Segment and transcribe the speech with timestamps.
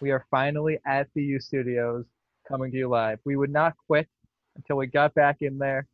[0.00, 2.04] We are finally at the U Studios
[2.48, 3.18] coming to you live.
[3.24, 4.08] We would not quit
[4.56, 5.86] until we got back in there,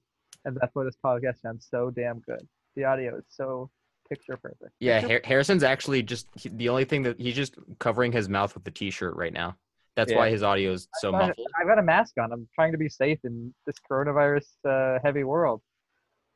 [0.45, 2.47] and that's why this podcast sounds so damn good.
[2.77, 3.71] The audio is so
[4.09, 4.71] picture perfect.
[4.79, 8.55] Yeah, Har- Harrison's actually just he- the only thing that he's just covering his mouth
[8.55, 9.57] with the t-shirt right now.
[9.97, 10.19] That's Yeah.
[10.19, 11.49] why his audio is so I've got- muffled.
[11.59, 12.33] I've got a mask on.
[12.33, 15.63] I'm trying to be safe in this coronavirus uh, heavy world.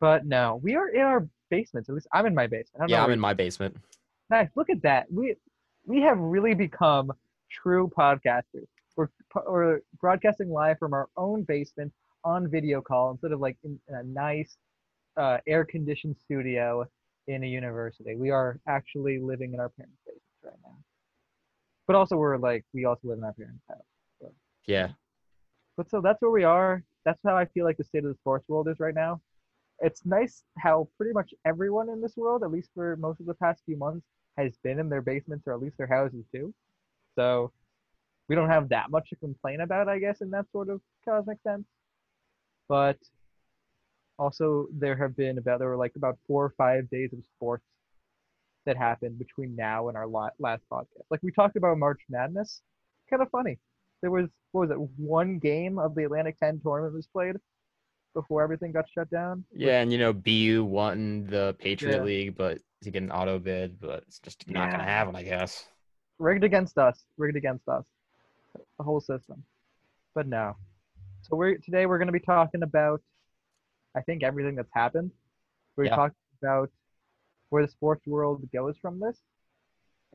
[0.01, 1.89] But no, we are in our basements.
[1.89, 2.77] At least I'm in my basement.
[2.77, 3.77] I don't Yeah, know I'm in my basement.
[4.31, 4.49] Nice.
[4.57, 5.13] Look at that.
[5.13, 5.37] We
[5.87, 7.13] we have really become
[7.51, 8.67] true podcasters.
[8.97, 9.09] We're
[9.47, 11.93] we're broadcasting live from our own basement
[12.25, 14.57] on video call instead of like in, in a nice
[15.17, 16.87] uh, air conditioned studio
[17.29, 18.15] in a university.
[18.17, 20.77] We are actually living in our parents' basements right now.
[21.87, 24.33] But also we're like we also live in our parents' house.
[24.67, 24.89] Yeah.
[25.77, 26.83] But so that's where we are.
[27.05, 29.21] That's how I feel like the state of the sports world is right now.
[29.81, 33.35] It's nice how pretty much everyone in this world, at least for most of the
[33.35, 36.53] past few months, has been in their basements or at least their houses too.
[37.17, 37.53] So
[38.29, 41.39] we don't have that much to complain about, I guess, in that sort of cosmic
[41.43, 41.65] sense.
[42.69, 42.99] But
[44.19, 47.65] also there have been about there were like about four or five days of sports
[48.67, 50.87] that happened between now and our last podcast.
[51.11, 52.61] Like we talked about March Madness,
[53.09, 53.59] kind of funny.
[54.03, 57.37] There was what was it one game of the Atlantic 10 tournament was played
[58.15, 59.45] before everything got shut down.
[59.53, 62.03] Yeah, and you know, BU won the Patriot Yeah.
[62.03, 65.67] League, but to get an auto bid, but it's just not gonna happen, I guess.
[66.21, 67.85] Rigged against us, rigged against us,
[68.79, 69.43] the whole system.
[70.15, 70.57] But no.
[71.23, 73.01] So we're today we're going to be talking about,
[73.97, 75.11] I think everything that's happened.
[75.77, 75.97] We're Yeah.
[75.97, 76.71] talking about
[77.49, 79.19] where the sports world goes from this,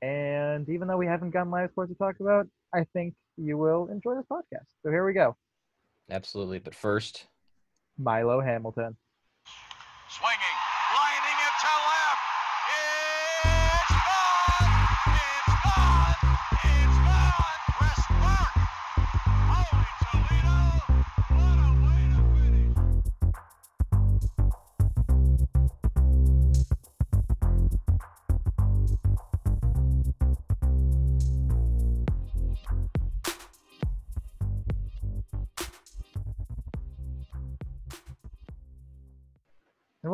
[0.02, 3.88] and even though we haven't gotten live sports to talk about, I think you will
[3.88, 4.68] enjoy this podcast.
[4.84, 5.36] So here we go,
[6.10, 6.60] Absolutely.
[6.60, 7.28] But first,
[7.98, 8.96] Milo Hamilton.
[10.10, 10.45] Swinging,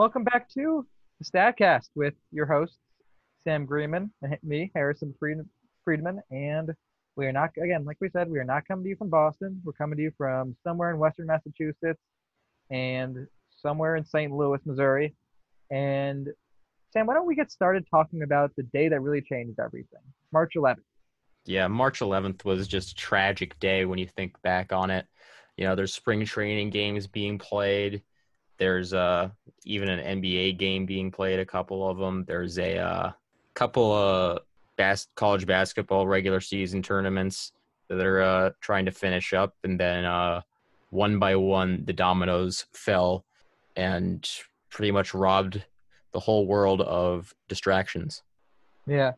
[0.02, 0.84] welcome back to
[1.20, 2.80] the Statcast with your hosts,
[3.44, 5.48] Sam Greenman, and me, Harrison Fried-
[5.86, 6.20] Friedman.
[6.32, 6.72] And
[7.16, 9.62] we are not, again, like we said, we are not coming to you from Boston.
[9.64, 12.02] We're coming to you from somewhere in Western Massachusetts
[12.72, 14.34] and somewhere in St.
[14.34, 15.14] Louis, Missouri.
[15.70, 16.30] And
[16.90, 20.02] Sam, why don't we get started talking about the day that really changed everything?
[20.34, 20.78] March 11th.
[21.46, 25.06] yeah, March 11th was just a tragic day when you think back on it.
[25.58, 28.02] You know, there's spring training games being played.
[28.62, 29.30] There's uh
[29.66, 32.26] even an NBA game being played, a couple of them.
[32.28, 33.12] There's a uh,
[33.56, 34.42] couple of
[34.78, 37.54] bas- college basketball regular season tournaments
[37.88, 40.42] that are uh, trying to finish up, and then uh,
[40.92, 43.26] one by one the dominoes fell
[43.76, 44.30] and
[44.70, 45.64] pretty much robbed
[46.12, 48.22] the whole world of distractions.
[48.86, 49.14] Yeah.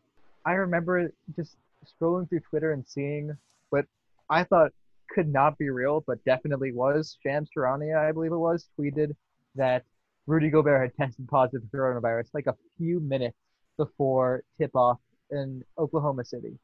[0.46, 3.36] I remember just scrolling through Twitter and seeing
[3.68, 3.84] what
[4.30, 4.72] I thought
[5.10, 7.18] could not be real, but definitely was.
[7.22, 9.14] Shams Charania, I believe it was, tweeted
[9.56, 9.84] that
[10.26, 13.36] Rudy Gobert had tested positive for coronavirus like a few minutes
[13.76, 14.98] before tip off
[15.30, 16.58] in Oklahoma City.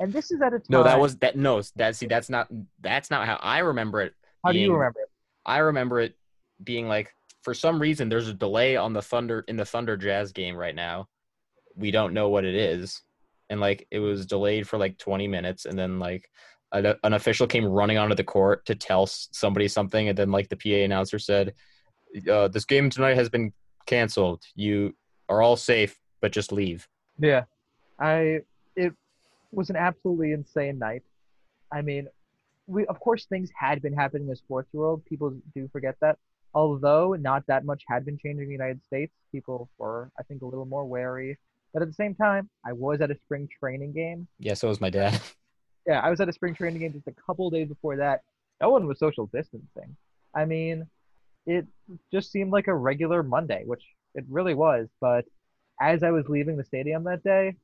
[0.00, 0.66] And this is at a time.
[0.70, 1.36] No, that was that.
[1.36, 2.48] No, that see, that's not
[2.80, 4.14] that's not how I remember it.
[4.44, 5.08] How do you remember it?
[5.44, 6.16] I remember it
[6.62, 10.32] being like for some reason there's a delay on the Thunder in the Thunder Jazz
[10.32, 11.08] game right now.
[11.74, 13.02] We don't know what it is,
[13.50, 16.28] and like it was delayed for like 20 minutes, and then like
[16.72, 20.48] a, an official came running onto the court to tell somebody something, and then like
[20.48, 21.52] the PA announcer said,
[22.30, 23.52] uh, "This game tonight has been
[23.86, 24.42] canceled.
[24.54, 24.94] You
[25.28, 27.44] are all safe, but just leave." Yeah,
[27.98, 28.40] I
[28.76, 28.92] it
[29.50, 31.02] was an absolutely insane night.
[31.72, 32.08] I mean,
[32.66, 35.04] we of course things had been happening in the sports world.
[35.04, 36.18] People do forget that.
[36.54, 40.42] Although not that much had been changing in the United States, people were I think
[40.42, 41.38] a little more wary.
[41.72, 44.28] But at the same time, I was at a spring training game.
[44.38, 45.20] Yeah, so was my dad.
[45.84, 48.20] Yeah, I was at a spring training game just a couple days before that.
[48.60, 49.96] No one was social distancing.
[50.32, 50.86] I mean,
[51.46, 51.66] it
[52.12, 53.84] just seemed like a regular Monday, which
[54.14, 54.88] it really was.
[55.00, 55.24] But
[55.80, 57.56] as I was leaving the stadium that day,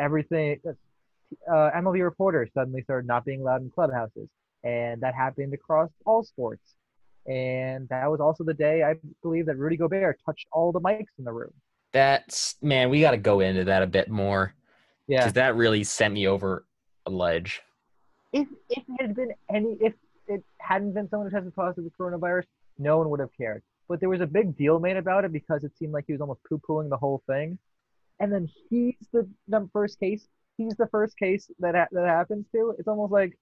[0.00, 4.28] everything, uh, MLB reporters suddenly started not being allowed in clubhouses.
[4.64, 6.74] And that happened across all sports.
[7.26, 11.06] And that was also the day I believe that Rudy Gobert touched all the mics
[11.18, 11.52] in the room.
[11.92, 14.54] That's man, we got to go into that a bit more
[15.08, 15.20] Yeah.
[15.20, 16.64] because that really sent me over
[17.06, 17.62] a ledge.
[18.32, 19.94] if if it had been any if
[20.28, 22.44] it hadn't been someone who tested positive with coronavirus,
[22.78, 23.62] no one would have cared.
[23.88, 26.20] But there was a big deal made about it because it seemed like he was
[26.20, 27.58] almost poo pooing the whole thing.
[28.18, 30.26] And then he's the first case.
[30.56, 33.38] he's the first case that ha- that happens to, it's almost like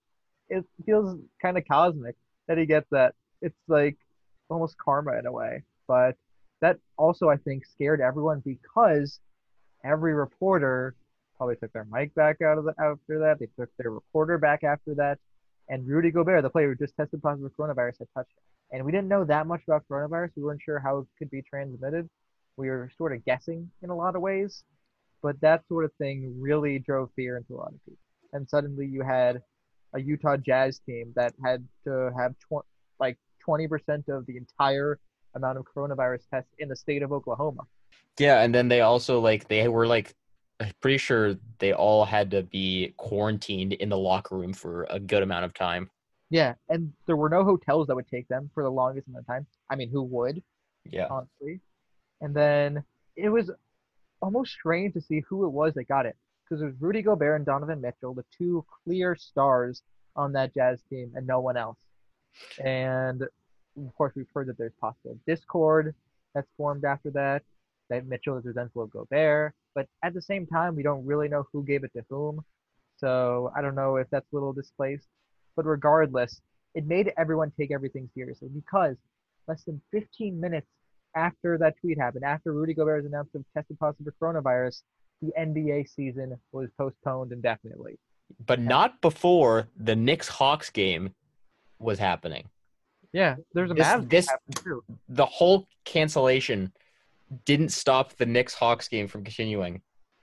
[0.48, 2.16] it feels kind of cosmic
[2.48, 3.14] that he gets that.
[3.40, 3.96] It's like
[4.50, 5.62] almost karma in a way.
[5.86, 6.16] But
[6.60, 9.20] that also I think scared everyone because
[9.84, 10.94] every reporter
[11.36, 13.38] probably took their mic back out of the after that.
[13.38, 15.18] They took their reporter back after that.
[15.68, 18.53] And Rudy Gobert, the player who just tested positive for coronavirus, had touched him.
[18.74, 20.30] And we didn't know that much about coronavirus.
[20.36, 22.10] We weren't sure how it could be transmitted.
[22.56, 24.64] We were sort of guessing in a lot of ways.
[25.22, 28.00] But that sort of thing really drove fear into a lot of people.
[28.32, 29.40] And suddenly you had
[29.94, 32.66] a Utah Jazz team that had to have tw-
[32.98, 33.16] like
[33.48, 33.68] 20%
[34.08, 34.98] of the entire
[35.36, 37.62] amount of coronavirus tests in the state of Oklahoma.
[38.18, 40.16] Yeah, and then they also like they were like
[40.80, 45.22] pretty sure they all had to be quarantined in the locker room for a good
[45.22, 45.90] amount of time.
[46.30, 49.26] Yeah, and there were no hotels that would take them for the longest amount of
[49.26, 49.46] time.
[49.70, 50.42] I mean, who would,
[50.84, 51.08] Yeah.
[51.08, 51.60] honestly?
[52.20, 52.84] And then
[53.16, 53.50] it was
[54.22, 57.36] almost strange to see who it was that got it because it was Rudy Gobert
[57.36, 59.82] and Donovan Mitchell, the two clear stars
[60.16, 61.78] on that Jazz team, and no one else.
[62.62, 65.94] And of course, we've heard that there's possible discord
[66.34, 67.42] that's formed after that.
[67.90, 71.46] That Mitchell is resentful of Gobert, but at the same time, we don't really know
[71.52, 72.42] who gave it to whom.
[72.96, 75.06] So I don't know if that's a little displaced.
[75.56, 76.40] But regardless,
[76.74, 78.96] it made everyone take everything seriously because
[79.46, 80.66] less than 15 minutes
[81.14, 84.82] after that tweet happened, after Rudy Gobert's announcement of tested positive for coronavirus,
[85.22, 87.98] the NBA season was postponed indefinitely.
[88.44, 91.14] But not before the Knicks Hawks game
[91.78, 92.48] was happening.
[93.12, 94.28] Yeah, there's a This- Mavs this-.
[95.08, 96.72] The whole cancellation
[97.44, 99.82] didn't stop the Knicks Hawks game from continuing.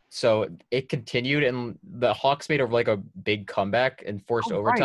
[0.10, 4.60] So it continued, and the Hawks made a, like a big comeback and forced Oh,
[4.60, 4.78] right.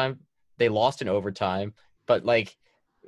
[0.56, 0.58] Overtime.
[0.58, 1.75] They lost in overtime,
[2.06, 2.56] but like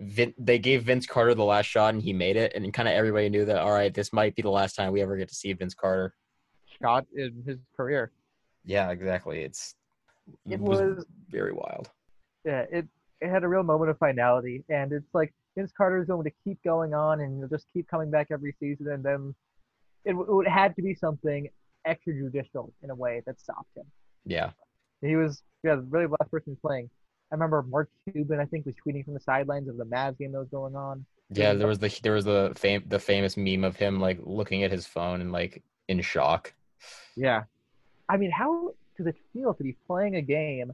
[0.01, 2.53] Vin, they gave Vince Carter the last shot, and he made it.
[2.55, 3.59] And kind of everybody knew that.
[3.59, 6.15] All right, this might be the last time we ever get to see Vince Carter.
[6.81, 8.13] Shot in his career.
[8.65, 9.43] Yeah, exactly.
[9.43, 9.75] It's
[10.49, 11.91] It was very wild.
[12.45, 12.87] yeah, it
[13.21, 16.33] it had a real moment of finality, and it's like Vince Carter is going to
[16.45, 19.35] keep going on, and he'll just keep coming back every season, and then
[20.05, 21.49] it, w- it had to be something
[21.87, 23.87] extrajudicial in a way that stopped him.
[24.25, 24.51] Yeah.
[25.01, 26.89] He was yeah really the last person playing.
[27.31, 30.33] I remember Mark Cuban I think was tweeting from the sidelines of the Mavs game
[30.33, 31.05] that was going on.
[31.31, 34.63] Yeah, there was the there was the fam- the famous meme of him like looking
[34.63, 36.55] at his phone and like in shock.
[37.17, 37.43] Yeah,
[38.09, 40.73] I mean, how does it feel to be playing a game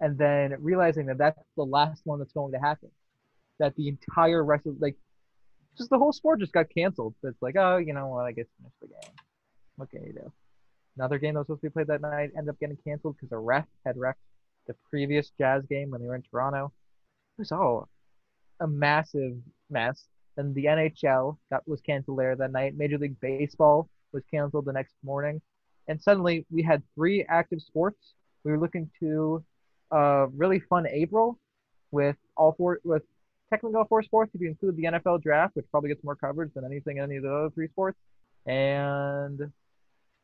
[0.00, 2.90] and then realizing that that's the last one that's going to happen?
[3.60, 4.96] That the entire rest of like
[5.78, 7.14] just the whole sport just got canceled.
[7.22, 8.24] It's like, oh, you know what?
[8.24, 9.14] I guess finish the game.
[9.76, 10.32] What can you do?
[10.96, 13.32] Another game that was supposed to be played that night ended up getting canceled because
[13.32, 14.16] a ref had ref
[14.66, 16.72] the previous Jazz game when they were in Toronto.
[17.38, 17.88] It was all
[18.60, 19.36] a massive
[19.70, 20.04] mess.
[20.36, 22.76] And the NHL got was canceled there that night.
[22.76, 25.40] Major League Baseball was canceled the next morning.
[25.88, 28.14] And suddenly we had three active sports.
[28.44, 29.44] We were looking to
[29.90, 31.38] a really fun April
[31.90, 33.02] with all four with
[33.50, 36.52] technically all four sports if you include the NFL draft, which probably gets more coverage
[36.54, 37.98] than anything in any of the other three sports.
[38.46, 39.38] And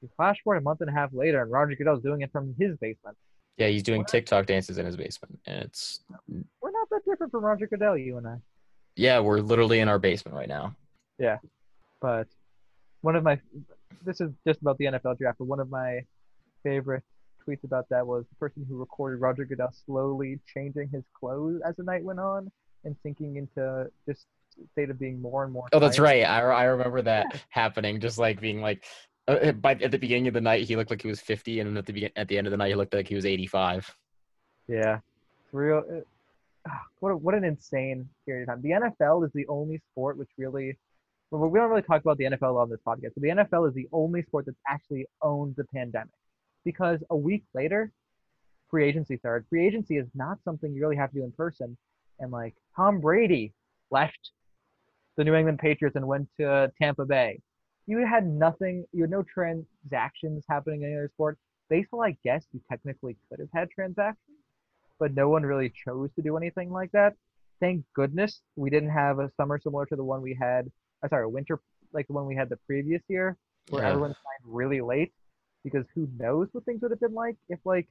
[0.00, 2.54] we flash forward a month and a half later, and Roger Goodell's doing it from
[2.58, 3.16] his basement.
[3.58, 6.00] Yeah, he's doing TikTok dances in his basement, and it's
[6.62, 8.36] We're not that different from Roger Goodell, you and I.
[8.96, 10.74] yeah, we're literally in our basement right now.
[11.18, 11.38] Yeah,
[12.00, 12.28] but
[13.00, 13.40] one of my
[14.04, 16.00] this is just about the NFL draft, but one of my
[16.62, 17.02] favorite
[17.46, 21.74] tweets about that was the person who recorded Roger Goodell slowly changing his clothes as
[21.76, 22.50] the night went on
[22.84, 24.24] and sinking into this
[24.72, 25.66] state of being more and more.
[25.72, 26.04] Oh, that's tired.
[26.04, 26.22] right.
[26.24, 28.00] I I remember that happening.
[28.00, 28.84] Just like being like,
[29.28, 31.76] uh, by at the beginning of the night he looked like he was fifty, and
[31.76, 33.88] at the begin at the end of the night he looked like he was eighty-five.
[34.66, 35.82] Yeah, it's real.
[35.88, 36.06] It,
[36.68, 38.62] ah, what a, what an insane period of time.
[38.62, 40.76] The NFL is the only sport which really.
[41.30, 43.74] Well, we don't really talk about the NFL on this podcast, but the NFL is
[43.74, 46.08] the only sport that's actually owned the pandemic,
[46.64, 47.92] because a week later,
[48.70, 49.46] free agency started.
[49.50, 51.76] Free agency is not something you really have to do in person,
[52.18, 53.52] and like Tom Brady
[53.90, 54.30] left
[55.18, 57.40] the New England Patriots and went to Tampa Bay.
[57.88, 58.84] You had nothing.
[58.92, 61.38] You had no transactions happening in any other sport.
[61.68, 64.16] Baseball, I guess you technically could have had transactions
[64.98, 67.14] but no one really chose to do anything like that.
[67.60, 70.70] Thank goodness we didn't have a summer similar to the one we had.
[71.02, 71.60] Uh, sorry, a winter
[71.92, 73.36] like the one we had the previous year,
[73.70, 73.90] where Yeah.
[73.90, 75.12] everyone signed really late.
[75.64, 77.88] Because who knows what things would have been like if like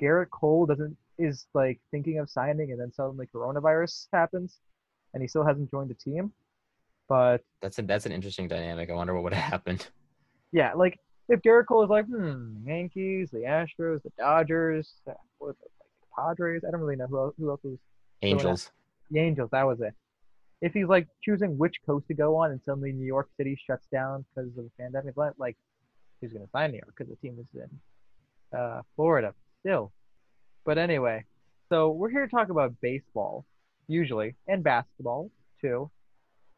[0.00, 4.58] Gerrit Cole doesn't is like thinking of signing and then suddenly coronavirus happens,
[5.14, 6.32] and he still hasn't joined the team.
[7.08, 8.90] But That's a, that's an interesting dynamic.
[8.90, 9.88] I wonder what would have happened.
[10.52, 15.56] yeah, like if Gerrit Cole is like, hmm, Yankees, the Astros, the Dodgers, what was
[15.62, 16.62] it, like Padres.
[16.66, 17.78] I don't really know who else, who else was
[18.22, 18.70] Angels.
[19.10, 19.94] The Angels, that was it.
[20.60, 23.86] If he's like choosing which coast to go on and suddenly New York City shuts
[23.92, 25.56] down because of the pandemic, like like,
[26.20, 29.92] he's going to sign New York because the team is in uh, Florida still.
[30.64, 31.24] But anyway,
[31.68, 33.44] so we're here to talk about baseball,
[33.88, 35.30] usually, and basketball
[35.60, 35.90] too.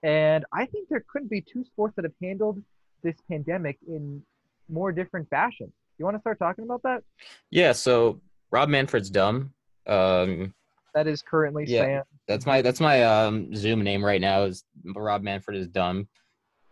[0.05, 2.63] And I think there couldn't be two sports that have handled
[3.03, 4.23] this pandemic in
[4.69, 5.73] more different fashions.
[5.99, 7.03] You want to start talking about that?
[7.51, 8.21] Yeah, so
[8.51, 9.53] Rob Manfred's dumb.
[9.87, 10.53] Um,
[10.95, 11.81] That is currently Yeah.
[11.83, 12.03] Sam.
[12.29, 16.07] that's my that's my um, Zoom name right now is Rob Manfred is dumb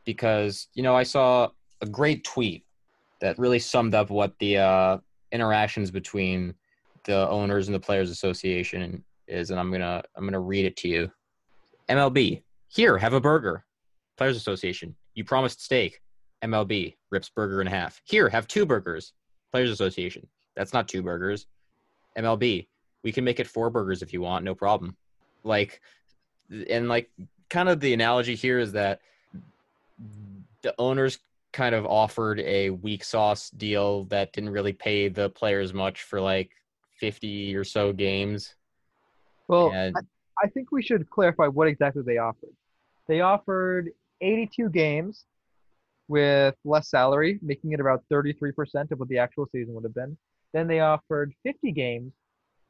[0.05, 1.49] because you know I saw
[1.81, 2.65] a great tweet
[3.21, 4.99] that really summed up what the uh,
[5.33, 6.55] interactions between
[7.05, 10.89] the owners and the players association is, and I'm gonna I'm gonna read it to
[10.89, 11.11] you.
[11.89, 12.43] MLB,
[12.75, 13.65] here have a burger.
[14.17, 16.01] Players Association, you promised steak.
[16.43, 18.01] MLB rips burger in half.
[18.05, 19.13] Here have two burgers.
[19.53, 20.27] Players Association,
[20.57, 21.47] that's not two burgers.
[22.17, 22.67] MLB,
[23.05, 24.97] we can make it four burgers if you want, no problem.
[25.45, 25.81] Like,
[26.69, 27.11] and like,
[27.51, 29.01] kind of the analogy here is that
[30.63, 31.19] the owners
[31.53, 36.21] kind of offered a weak sauce deal that didn't really pay the players much for
[36.21, 36.51] like
[36.99, 38.55] 50 or so games.
[39.49, 39.95] Well, and
[40.43, 42.51] I think we should clarify what exactly they offered.
[43.13, 43.91] They offered
[44.23, 45.27] 82 games
[46.09, 50.17] with less salary, making it about 33% of what the actual season would have been.
[50.55, 52.15] Then they offered 50 games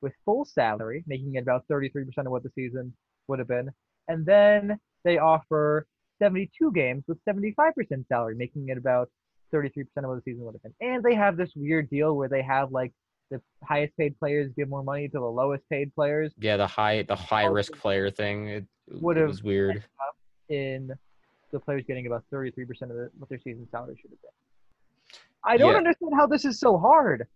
[0.01, 1.95] with full salary, making it about 33%
[2.27, 2.93] of what the season
[3.29, 3.71] would have been.
[4.09, 5.87] And then they offer
[6.21, 7.55] 72 games with 75%
[8.09, 9.11] salary, making it about
[9.55, 10.75] 33% of what the season would have been.
[10.81, 12.91] And they have this weird deal where they have like
[13.31, 16.33] the highest paid players give more money to the lowest paid players.
[16.41, 19.85] yeah, the high the high risk player thing it, it Would've- was weird.
[20.52, 20.92] In
[21.50, 24.30] the players getting about 33% of the, what their season salary should have been.
[25.44, 25.78] I don't Yeah.
[25.78, 27.26] understand how this is so hard.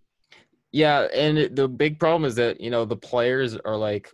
[0.73, 4.13] Yeah, and the big problem is that you know the players are like,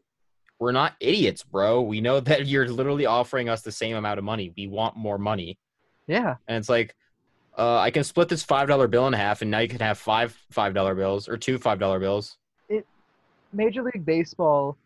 [0.59, 1.83] we're not idiots, bro.
[1.83, 4.53] We know that you're literally offering us the same amount of money.
[4.57, 5.59] We want more money,
[6.07, 6.37] Yeah.
[6.49, 6.95] and it's like,
[7.59, 9.99] uh, I can split this five dollar bill in half, and now you can have
[9.99, 12.39] five five dollar bills or two five dollar bills.
[13.55, 14.79] Major League Baseball,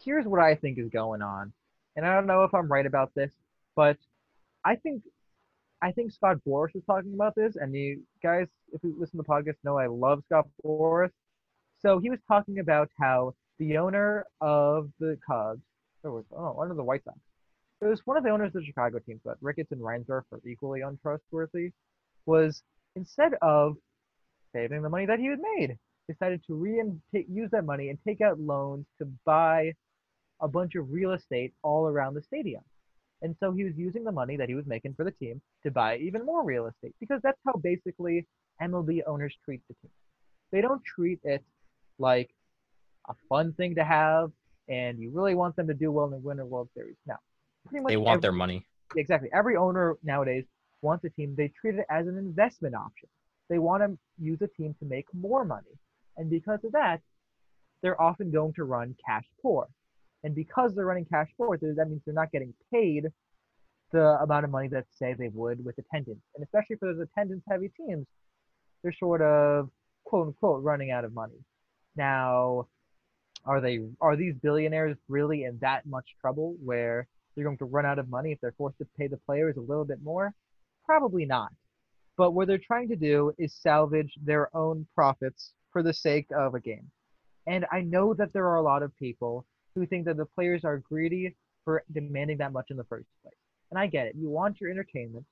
[0.00, 1.52] here's what I think is going on.
[1.96, 3.32] And I don't know if I'm right about this,
[3.76, 3.96] but
[4.64, 5.02] I think
[5.82, 9.24] I think Scott Boras was talking about this, and you guys, if you listen to
[9.26, 11.10] the podcast, know I love Scott Boras.
[11.80, 15.60] So he was talking about how the owner of the Cubs,
[16.02, 17.18] or was oh, one of the White Sox,
[17.82, 20.40] it was one of the owners of the Chicago teams, but Ricketts and Reinsdorf are
[20.46, 21.70] equally untrustworthy,
[22.24, 22.62] was
[22.96, 23.76] instead of
[24.54, 25.76] saving the money that he had made,
[26.08, 26.82] decided to re
[27.14, 29.72] take, use that money and take out loans to buy
[30.40, 32.62] a bunch of real estate all around the stadium.
[33.24, 35.70] And so he was using the money that he was making for the team to
[35.70, 38.26] buy even more real estate because that's how basically
[38.62, 39.90] MLB owners treat the team.
[40.52, 41.42] They don't treat it
[41.98, 42.30] like
[43.08, 44.30] a fun thing to have
[44.68, 46.96] and you really want them to do well and win a World Series.
[47.06, 47.14] No.
[47.68, 48.66] Pretty much They want every- their money.
[48.96, 50.44] exactly every owner nowadays
[50.82, 53.08] wants a team they treat it as an investment option
[53.48, 53.98] they want to
[54.30, 55.74] use a team to make more money
[56.18, 57.00] and because of that
[57.82, 59.66] they're often going to run cash poor
[60.24, 63.06] and because they're running cash th- that means they're not getting paid
[63.92, 67.42] the amount of money that say they would with attendance and especially for those attendance
[67.48, 68.06] heavy teams
[68.82, 69.70] they're sort of
[70.04, 71.38] quote unquote running out of money
[71.96, 72.66] now
[73.44, 77.86] are they are these billionaires really in that much trouble where they're going to run
[77.86, 80.32] out of money if they're forced to pay the players a little bit more?
[80.86, 81.52] Probably not.
[82.16, 86.54] But what they're trying to do is salvage their own profits for the sake of
[86.54, 86.90] a game.
[87.46, 90.64] And I know that there are a lot of people who think that the players
[90.64, 93.34] are greedy for demanding that much in the first place.
[93.70, 94.14] And I get it.
[94.16, 95.24] You want your entertainment.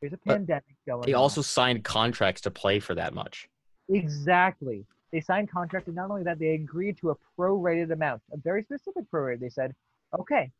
[0.00, 1.06] There's a But pandemic going on.
[1.06, 1.20] They on.
[1.20, 3.48] also signed contracts to play for that much.
[3.88, 4.84] Exactly.
[5.12, 8.62] They signed contracts, and not only that, they agreed to a prorated amount, a very
[8.62, 9.40] specific prorate.
[9.40, 9.74] They said,
[10.18, 10.50] "Okay,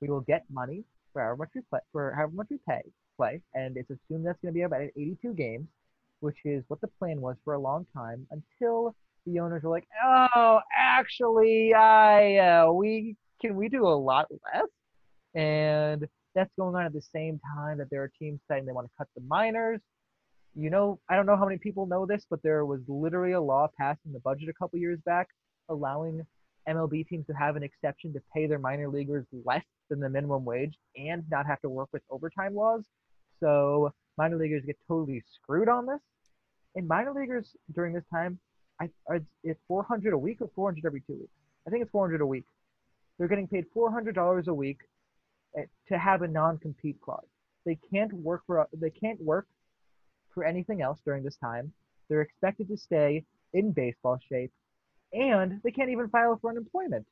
[0.00, 2.82] we will get money for however much we play, for however much we pay
[3.16, 5.68] play, and it's assumed that's going to be about 82 games,
[6.20, 8.94] which is what the plan was for a long time until
[9.32, 14.68] the owners were like, "Oh, actually, I uh, we can we do a lot less,"
[15.34, 18.86] and that's going on at the same time that there are teams saying they want
[18.86, 19.80] to cut the minors
[20.54, 23.40] you know, I don't know how many people know this, but there was literally a
[23.40, 25.28] law passed in the budget a couple years back
[25.68, 26.22] allowing
[26.68, 30.44] MLB teams to have an exception to pay their minor leaguers less than the minimum
[30.44, 32.82] wage and not have to work with overtime laws.
[33.38, 36.00] So minor leaguers get totally screwed on this.
[36.74, 38.38] And minor leaguers during this time,
[38.80, 38.88] I
[39.42, 41.32] it's 400 a week or 400 every two weeks.
[41.66, 42.44] I think it's 400 a week.
[43.18, 44.78] They're getting paid $400 a week
[45.56, 47.26] eh, to have a non-compete clause.
[47.66, 49.46] They can't work for they can't work
[50.32, 51.72] for anything else during this time.
[52.08, 54.52] They're expected to stay in baseball shape,
[55.12, 57.06] and they can't even file for unemployment.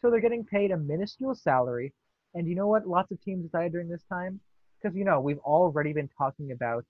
[0.00, 1.92] So they're getting paid a minuscule salary.
[2.34, 2.88] And you know what?
[2.88, 4.40] Lots of teams decided during this time,
[4.82, 6.84] because you know we've already been talking about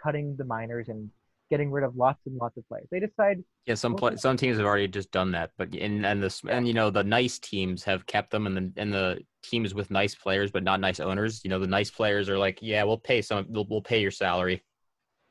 [0.00, 1.10] cutting the minors and
[1.50, 2.86] getting rid of lots and lots of players.
[2.90, 6.22] They decide Yeah, some play, some teams have already just done that, but and and
[6.22, 9.74] the and you know the nice teams have kept them, and the and the teams
[9.74, 12.82] with nice players but not nice owners, you know the nice players are like, yeah,
[12.84, 14.62] we'll pay some, we'll, we'll pay your salary.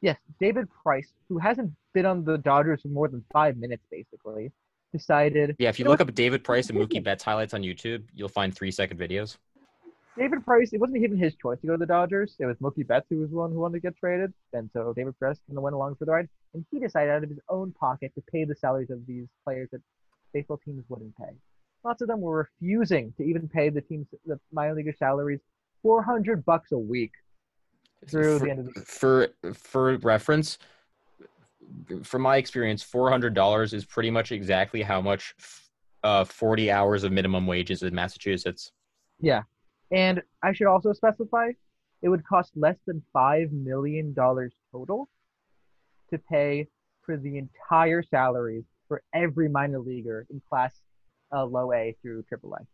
[0.01, 4.51] yes, David Price, who hasn't been on the Dodgers for more than five minutes, basically,
[4.93, 7.61] decided Yeah, if you You know look up David Price and Mookie Betts highlights on
[7.61, 9.37] YouTube, you'll find three second videos.
[10.17, 10.71] David Price.
[10.73, 12.35] It wasn't even his choice to go to the Dodgers.
[12.39, 14.93] It was Mookie Betts who was the one who wanted to get traded, and so
[14.95, 17.39] David Price kind of went along for the ride, and he decided out of his
[17.49, 19.81] own pocket to pay the salaries of these players that
[20.33, 21.35] baseball teams wouldn't pay.
[21.83, 25.39] Lots of them were refusing to even pay the teams the minor league salaries,
[25.81, 27.11] four hundred bucks a week
[28.07, 30.57] through for, the end of the for for reference,
[32.03, 35.35] from my experience, four hundred dollars is pretty much exactly how much
[36.03, 38.71] uh, forty hours of minimum wages in Massachusetts.
[39.19, 39.43] Yeah.
[39.91, 41.51] And I should also specify
[42.01, 44.13] it would cost less than $5 million
[44.71, 45.09] total
[46.09, 46.67] to pay
[47.03, 50.73] for the entire salaries for every minor leaguer in class
[51.35, 52.65] uh, low A through AAA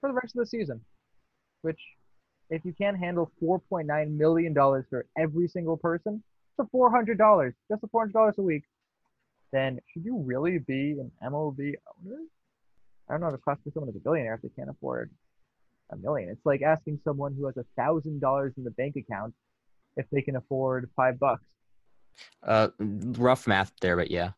[0.00, 0.80] for the rest of the season.
[1.62, 1.80] Which,
[2.50, 6.22] if you can't handle $4.9 million for every single person,
[6.58, 8.64] a $400, just a $400 a week,
[9.52, 12.18] then should you really be an MLB owner?
[13.08, 15.10] I don't know if it costs someone as a billionaire if they can't afford
[15.90, 16.28] a million.
[16.30, 19.34] It's like asking someone who has a thousand dollars in the bank account
[19.96, 21.44] if they can afford five bucks.
[22.42, 24.30] Uh, rough math there, but yeah,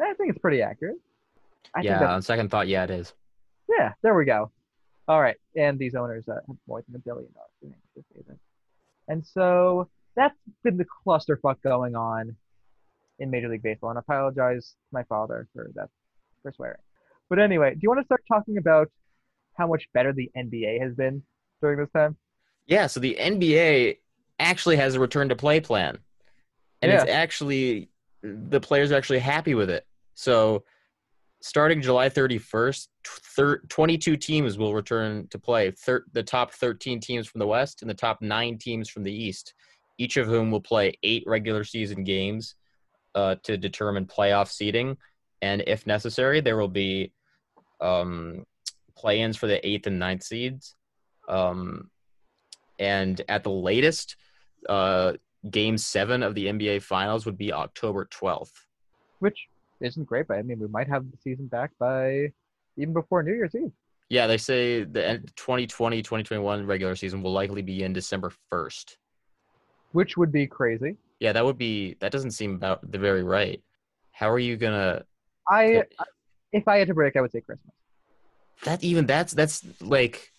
[0.00, 0.96] I think it's pretty accurate.
[1.74, 2.14] I yeah.
[2.14, 3.14] On second thought, yeah, it is.
[3.68, 4.50] yeah, there we go.
[5.08, 7.74] All right, and these owners uh, have more than a billion dollars
[9.08, 12.36] and so that's been the clusterfuck going on
[13.18, 13.90] in Major League Baseball.
[13.90, 15.88] And I apologize to my father for that
[16.42, 16.80] for swearing.
[17.28, 18.90] But anyway, do you want to start talking about
[19.56, 21.22] how much better the NBA has been
[21.60, 22.16] during this time?
[22.66, 23.98] Yeah, so the NBA
[24.38, 25.98] actually has a return to play plan.
[26.82, 27.88] And it's actually
[28.22, 29.86] the players are actually happy with it.
[30.14, 30.64] So
[31.40, 35.70] starting July 31st, thir- 22 teams will return to play.
[35.70, 39.12] Thir- the top 13 teams from the West and the top 9 teams from the
[39.12, 39.54] East,
[39.96, 42.54] each of whom will play 8 regular season games
[43.14, 44.96] uh, to determine playoff seeding
[45.44, 47.12] and if necessary there will be
[47.80, 48.44] um,
[48.96, 50.74] play-ins for the 8th and ninth seeds.
[51.28, 51.90] Um,
[52.78, 54.16] and at the latest,
[54.68, 55.14] uh,
[55.50, 58.66] Game Seven of the NBA Finals would be October twelfth.
[59.18, 59.46] which
[59.80, 62.32] isn't great, but I mean, we might have the season back by
[62.76, 63.72] even before New Year's Eve.
[64.08, 68.98] Yeah, they say the end- 2020-2021 regular season will likely begin December first.
[69.92, 70.96] which would be crazy.
[71.20, 71.96] Yeah, that would be.
[72.00, 73.62] That doesn't seem about the very right.
[74.12, 75.04] How are you gonna?
[75.48, 75.84] I,
[76.52, 77.72] if I had to predict, I would say Christmas.
[78.64, 80.32] That even that's that's like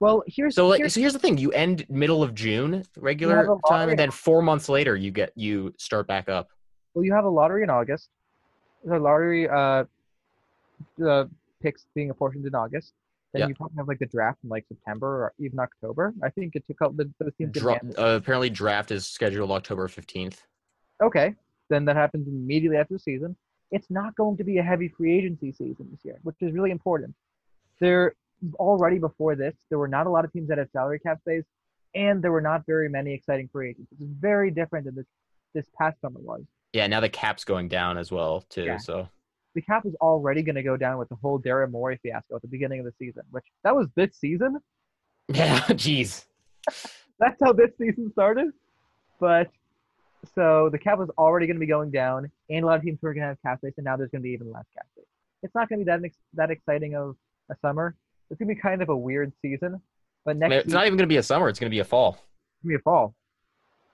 [0.00, 1.36] Well, here's so like here's, so here's the thing.
[1.38, 5.74] You end middle of June regular time, and then four months later you get you
[5.78, 6.48] start back up.
[6.94, 8.08] well, you have a lottery in August.
[8.84, 9.84] The lottery uh,
[11.04, 11.24] uh,
[11.62, 12.92] picks being apportioned in August.
[13.32, 13.48] Then Yeah.
[13.48, 16.14] you probably have like the draft in like September or even October.
[16.22, 17.52] I think it took out the, the teams.
[17.52, 20.46] Dra- uh, apparently, draft is scheduled October fifteenth.
[21.02, 21.34] Okay,
[21.68, 23.36] then that happens immediately after the season.
[23.72, 26.70] It's not going to be a heavy free agency season this year, which is really
[26.70, 27.14] important.
[27.80, 28.14] There
[28.58, 31.44] already before this, there were not a lot of teams that had salary cap space,
[31.94, 33.90] and there were not very many exciting free agents.
[33.92, 35.06] It's very different than this
[35.54, 36.42] this past summer was.
[36.72, 38.64] Yeah, now the cap's going down as well too.
[38.64, 38.76] Yeah.
[38.76, 39.08] So
[39.54, 42.42] The cap is already going to go down with the whole Daryl Morey fiasco at
[42.42, 44.58] the beginning of the season, which that was this season.
[45.28, 46.26] yeah, jeez.
[47.18, 48.52] That's how this season started.
[49.18, 49.48] But
[50.34, 52.98] so the cap was already going to be going down, and a lot of teams
[53.00, 54.86] were going to have cap space, and now there's going to be even less cap
[54.92, 55.06] space.
[55.42, 57.16] It's not going to be that ex- that exciting of
[57.50, 57.94] a summer.
[58.30, 59.80] It's going to be kind of a weird season.
[60.24, 61.48] But I next mean, it's season, not even going to be a summer.
[61.48, 62.18] It's going to be a fall.
[62.18, 63.14] it's to be a fall.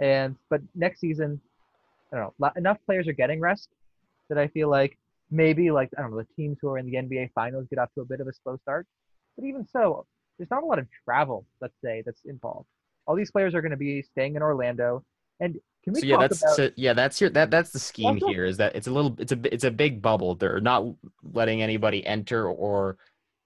[0.00, 1.40] And but next season,
[2.12, 2.50] I don't know.
[2.56, 3.68] Enough players are getting rest
[4.28, 4.98] that I feel like
[5.30, 7.90] maybe like I don't know the teams who are in the NBA finals get off
[7.94, 8.86] to a bit of a slow start.
[9.36, 10.06] But even so,
[10.38, 11.46] there's not a lot of travel.
[11.60, 12.66] Let's say that's involved.
[13.06, 15.04] All these players are going to be staying in Orlando.
[15.40, 16.56] And can we So yeah, that's about?
[16.56, 18.44] so, yeah, that's your that that's the scheme Also- here.
[18.44, 20.34] Is that it's a little it's a it's a big bubble.
[20.34, 20.84] They're not
[21.32, 22.96] letting anybody enter or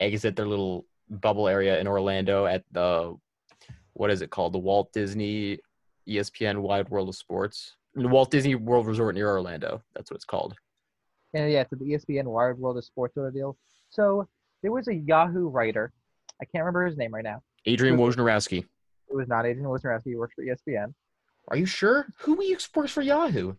[0.00, 3.16] exit their little bubble area in Orlando at the
[3.94, 4.52] what is it called?
[4.52, 5.59] The Walt Disney
[6.09, 7.76] ESPN Wide World of Sports.
[7.94, 9.82] The Walt Disney World Resort near Orlando.
[9.94, 10.54] That's what it's called.
[11.32, 13.56] And yeah, to the ESPN Wide World of Sports sort of deal.
[13.90, 14.28] So
[14.62, 15.92] there was a Yahoo writer.
[16.40, 17.42] I can't remember his name right now.
[17.64, 18.59] Adrian Wojnarowski.
[18.59, 20.04] It was not Adrian Wojnarowski.
[20.04, 20.92] He works for ESPN.
[21.48, 22.06] Are you sure?
[22.18, 22.37] Who
[22.74, 23.54] works for Yahoo?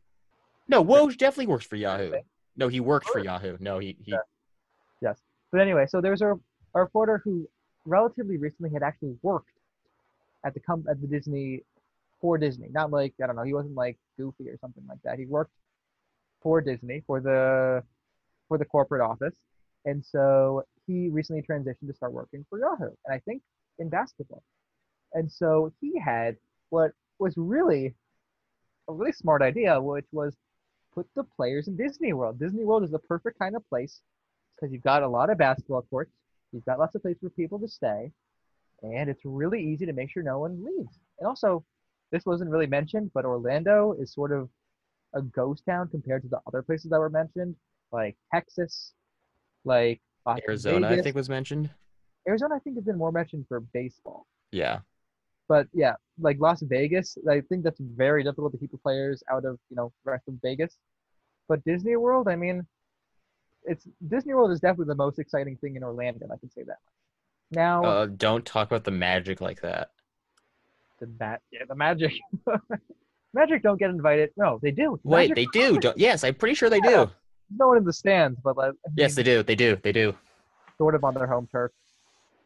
[0.68, 2.14] No, Woj definitely works for Yahoo.
[2.56, 3.58] No, he worked for Yahoo.
[3.60, 4.16] No, he he.
[5.58, 6.36] But anyway, so there's a,
[6.76, 7.50] a reporter who
[7.84, 9.58] relatively recently had actually worked
[10.46, 11.64] at the com- at the Disney
[12.22, 12.68] for Disney.
[12.70, 15.18] Not like I don't know, he wasn't like Goofy or something like that.
[15.18, 15.56] He worked
[16.44, 17.82] for Disney for the
[18.48, 19.34] for the corporate office,
[19.84, 23.42] and so he recently transitioned to start working for Yahoo, and I think
[23.80, 24.44] in basketball.
[25.14, 26.38] And so he had
[26.70, 27.96] what was really
[28.88, 30.36] a really smart idea, which was
[30.94, 32.38] put the players in Disney World.
[32.38, 34.02] Disney World is the perfect kind of place
[34.58, 36.12] because you've got a lot of basketball courts,
[36.52, 38.12] you've got lots of places for people to stay,
[38.82, 41.00] and it's really easy to make sure no one leaves.
[41.20, 41.64] And also,
[42.12, 44.50] this wasn't really mentioned, but Orlando is sort of
[45.14, 47.56] a ghost town compared to the other places that were mentioned,
[47.92, 48.94] like Texas,
[49.66, 51.70] like Las Arizona, I think was mentioned.
[52.28, 54.26] Arizona, I think, has been more mentioned for baseball.
[54.52, 54.80] Yeah.
[55.48, 59.46] But yeah, like Las Vegas, I think that's very difficult to keep the players out
[59.46, 60.78] of you know the rest of Vegas.
[61.48, 62.68] But Disney World, I mean,
[63.68, 66.26] it's Disney World is definitely the most exciting thing in Orlando.
[66.32, 66.94] I can say that much.
[67.52, 69.92] Now Uh, don't talk about the magic like that.
[71.00, 72.14] the Mag, yeah, the Magic,
[73.34, 74.32] Magic don't get invited.
[74.38, 75.00] No, they do.
[75.04, 75.80] The Wait, Magic- they do.
[75.80, 77.06] Don't, yes, I'm pretty sure they Yeah.
[77.06, 77.12] do.
[77.58, 79.44] no one in the stands, but like, I Yes, mean, they do.
[79.44, 79.76] They do.
[79.78, 80.16] They do.
[80.78, 81.72] sort of on their home turf.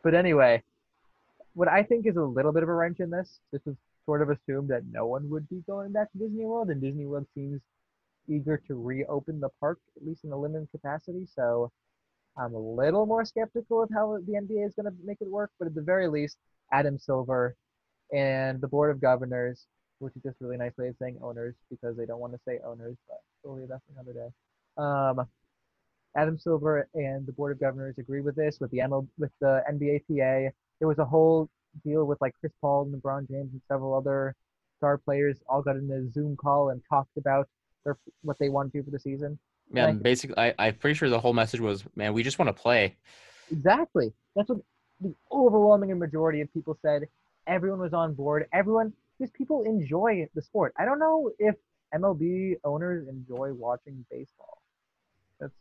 [0.03, 0.63] But anyway,
[1.53, 4.21] what I think is a little bit of a wrench in this, this is sort
[4.21, 7.25] of assumed that no one would be going back to Disney World, and Disney World
[7.35, 7.59] seems
[8.27, 11.27] eager to reopen the park, at least in a limited capacity.
[11.33, 11.71] So
[12.37, 15.51] I'm a little more skeptical of how the NBA is going to make it work.
[15.59, 16.37] But at the very least,
[16.71, 17.55] Adam Silver
[18.13, 19.65] and the Board of Governors,
[19.99, 22.59] which is just really nice way of saying owners because they don't want to say
[22.65, 24.29] owners, but we'll leave that for another day.
[24.77, 25.27] Um,
[26.15, 29.63] Adam Silver and the Board of Governors agree with this with the ML, with the
[29.71, 30.49] NBAPA.
[30.79, 31.49] There was a whole
[31.85, 34.35] deal with like Chris Paul and LeBron James and several other
[34.77, 37.47] star players all got in a Zoom call and talked about
[37.83, 39.37] their what they want to do for the season.
[39.69, 42.49] Man, Like- basically, I, I'm pretty sure the whole message was, man, we just want
[42.49, 42.97] to play.
[43.51, 44.13] Exactly.
[44.35, 44.59] That's what
[44.99, 47.07] the overwhelming majority of people said.
[47.47, 48.47] Everyone was on board.
[48.53, 50.73] Everyone, because people enjoy the sport.
[50.77, 51.55] I don't know if
[51.93, 54.61] MLB owners enjoy watching baseball.
[55.39, 55.53] That's,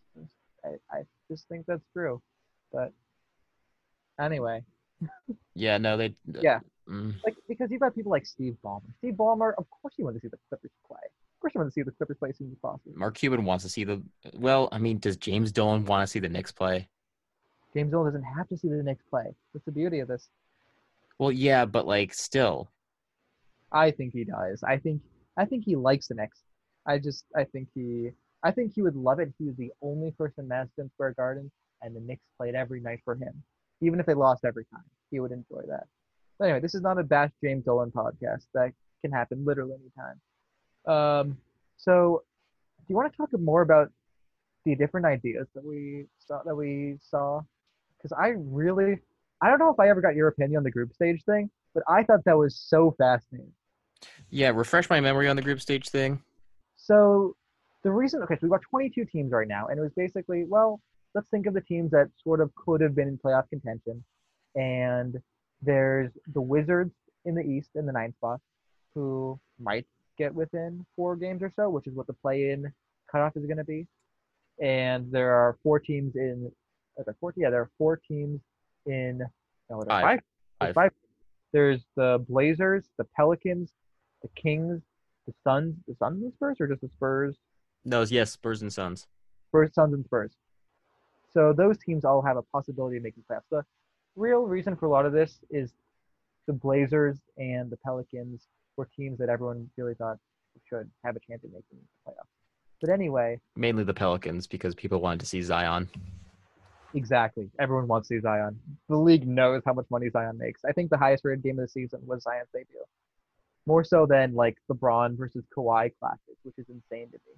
[0.64, 2.20] I, I just think that's true.
[2.72, 2.92] But
[4.20, 4.62] anyway,
[5.54, 6.14] Yeah, no, they.
[6.26, 6.60] Yeah.
[6.88, 8.82] Mm, like because you've got people like Steve Ballmer.
[8.98, 10.98] Steve Ballmer, of course you want to see the Clippers play.
[11.40, 12.92] Of course you want to see the Clippers play as soon as possible.
[12.94, 14.02] Mark Cuban wants to see the.
[14.34, 16.86] Well, I mean, does James Dolan want to see the Knicks play?
[17.72, 19.34] James Dolan doesn't have to see the Knicks play.
[19.54, 20.28] That's the beauty of this.
[21.18, 22.68] Well, yeah, but like, still.
[23.72, 24.62] I think he does.
[24.62, 25.00] I think
[25.38, 26.40] I think he likes the Knicks.
[26.86, 28.10] I just I think he
[28.42, 29.28] I think he would love it.
[29.28, 31.50] if He was the only person in Madison Square Garden,
[31.80, 33.42] and the Knicks played every night for him,
[33.80, 34.84] even if they lost every time.
[35.10, 35.86] He would enjoy that.
[36.38, 38.44] But anyway, this is not a bash James Dolan podcast.
[38.52, 40.20] That can happen literally anytime.
[40.86, 41.36] Um,
[41.76, 42.22] so
[42.78, 43.90] do you want to talk more about
[44.64, 47.40] the different ideas that we saw that we saw?
[47.96, 48.98] Because I really
[49.42, 51.82] I don't know if I ever got your opinion on the group stage thing, but
[51.88, 53.52] I thought that was so fascinating.
[54.30, 56.22] Yeah, refresh my memory on the group stage thing.
[56.76, 57.36] So
[57.82, 60.80] the reason, okay, so we've got 22 teams right now, and it was basically, well,
[61.14, 64.04] let's think of the teams that sort of could have been in playoff contention.
[64.54, 65.16] And
[65.62, 68.40] there's the Wizards in the East in the ninth spot,
[68.94, 69.86] who might
[70.20, 72.70] get within four games or so, which is what the play-in
[73.10, 73.86] cutoff is going to be.
[74.62, 76.52] And there are four teams in,
[76.96, 77.32] there four?
[77.36, 78.40] Yeah, there are four teams
[78.86, 79.22] in,
[79.70, 80.20] no, there Five.
[80.60, 80.74] five.
[80.74, 80.92] Five.
[81.52, 83.72] There's the Blazers, the Pelicans,
[84.22, 84.82] the Kings,
[85.26, 87.36] the Suns, the Suns and Spurs, or just the Spurs,
[87.84, 89.06] No, yes, Spurs and Suns.
[89.48, 90.32] Spurs, Suns, and Spurs.
[91.32, 93.48] So those teams all have a possibility of making playoffs.
[93.50, 93.64] The
[94.16, 95.72] real reason for a lot of this is
[96.46, 98.46] the Blazers and the Pelicans
[98.80, 100.16] were teams that everyone really thought
[100.68, 102.26] should have a chance at making the playoffs.
[102.80, 105.88] But anyway, Mainly the Pelicans because people wanted to see Zion.
[106.94, 107.50] exactly.
[107.58, 108.58] Everyone wants to see Zion.
[108.88, 110.62] The league knows how much money Zion makes.
[110.64, 112.80] I think the highest rated game of the season was Zion's debut.
[113.66, 117.34] More so than like LeBron versus Kawhi classic, which is insane to me.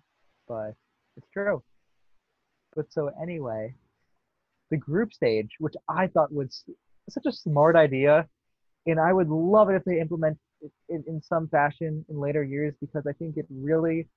[0.49, 0.75] But
[1.17, 1.63] it's true.
[2.77, 3.75] But so anyway,
[4.71, 6.65] the group stage, which I thought was
[7.11, 8.29] such a smart idea,
[8.87, 10.39] and I would love it if they implement
[10.89, 14.09] in, in some fashion in later years because I think it really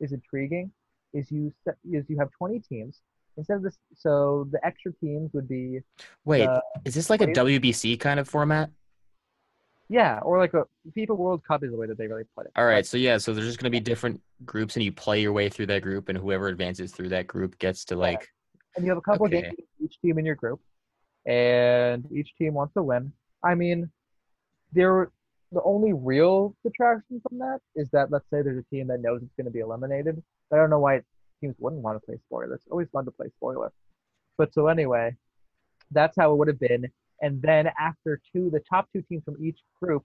[0.00, 0.72] is intriguing.
[1.12, 3.00] Is you set, is you have 20 teams
[3.36, 5.80] instead of this, so the extra teams would be
[6.24, 7.26] Wait, Uh, is this like a.
[7.26, 8.70] WBC kind of format?
[9.88, 10.64] yeah, or like a
[10.96, 12.52] FIFA World Cup is the way that they really put it.
[12.54, 15.20] All right, so yeah, so there's just going to be different groups, and you play
[15.20, 18.28] your way through that group, and whoever advances through that group gets to like.
[18.76, 19.38] and you have a couple Okay.
[19.38, 20.60] of games each team in your group,
[21.26, 23.12] and each team wants to win.
[23.42, 23.90] I mean,
[24.72, 25.10] there
[25.52, 29.20] the only real detraction from that is that let's say there's a team that knows
[29.22, 30.22] it's going to be eliminated.
[30.52, 31.00] I don't know why
[31.40, 32.54] teams wouldn't want to play spoiler.
[32.54, 33.72] It's always fun to play spoiler.
[34.38, 35.16] But so anyway,
[35.90, 36.86] that's how it would have been.
[37.20, 40.04] And then after two, the top two teams from each group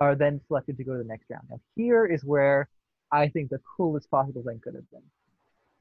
[0.00, 1.44] are then selected to go to the next round.
[1.50, 2.68] Now here is where
[3.12, 5.02] I think the coolest possible thing could have been.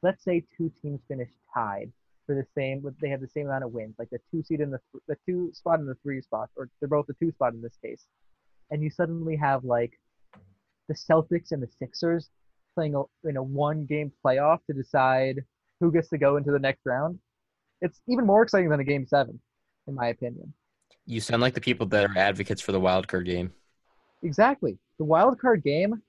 [0.04, 1.92] Let's say two teams finish tied
[2.26, 4.72] for the same, they have the same amount of wins, like the two seed and
[4.72, 7.54] the th- the two spot and the three spot, or they're both the two spot
[7.54, 8.06] in this case,
[8.72, 10.00] and you suddenly have like
[10.88, 12.30] the Celtics and the Sixers
[12.74, 15.40] playing a, in a one game playoff to decide
[15.80, 17.20] who gets to go into the next round.
[17.82, 19.40] It's even more exciting than a game seven,
[19.88, 20.54] in my opinion.
[21.06, 23.52] You sound like the people that are advocates for the wild card game.
[24.24, 24.78] Exactly.
[25.00, 26.02] The wild card game,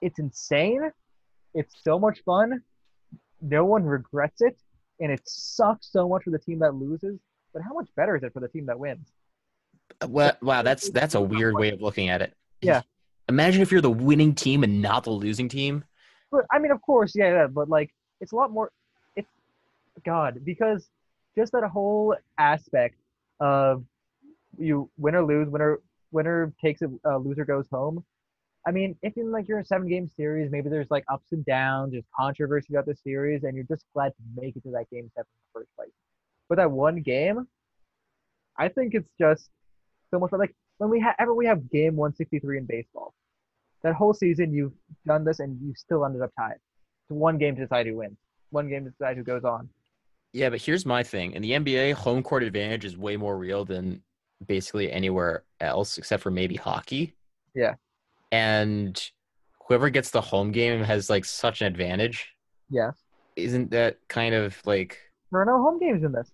[0.00, 0.90] it's insane.
[1.54, 2.62] It's so much fun.
[3.42, 4.58] No one regrets it,
[4.98, 7.18] and it sucks so much for the team that loses.
[7.52, 9.12] But how much better is it for the team that wins?
[10.06, 12.34] Well, wow, that's that's a weird way of looking at it.
[12.60, 12.82] Yeah.
[13.28, 15.84] Imagine if you're the winning team and not the losing team.
[16.32, 17.46] But I mean, of course, yeah, yeah.
[17.46, 18.70] But like, it's a lot more.
[19.16, 19.28] It's
[20.04, 20.88] God because
[21.36, 22.96] just that whole aspect
[23.40, 23.84] of
[24.58, 25.78] you win or lose, winner
[26.12, 28.04] winner takes it, uh, loser goes home.
[28.66, 31.44] I mean, if in like you're a seven game series, maybe there's like ups and
[31.44, 34.90] downs, there's controversy about the series, and you're just glad to make it to that
[34.90, 35.92] game seven in the first place.
[36.48, 37.46] But that one game,
[38.58, 39.48] I think it's just
[40.10, 40.40] so much fun.
[40.40, 43.14] Like when we have ever we have game 163 in baseball,
[43.82, 44.72] that whole season you've
[45.06, 46.52] done this and you still ended up tied.
[46.54, 48.18] It's one game to decide who wins,
[48.50, 49.68] one game to decide who goes on.
[50.32, 51.32] Yeah, but here's my thing.
[51.32, 54.02] In the NBA, home court advantage is way more real than
[54.46, 57.14] basically anywhere else except for maybe hockey.
[57.54, 57.74] Yeah.
[58.32, 59.00] And
[59.66, 62.28] whoever gets the home game has like such an advantage.
[62.70, 62.92] Yeah.
[63.36, 64.98] Isn't that kind of like
[65.32, 66.30] There are no home games in this.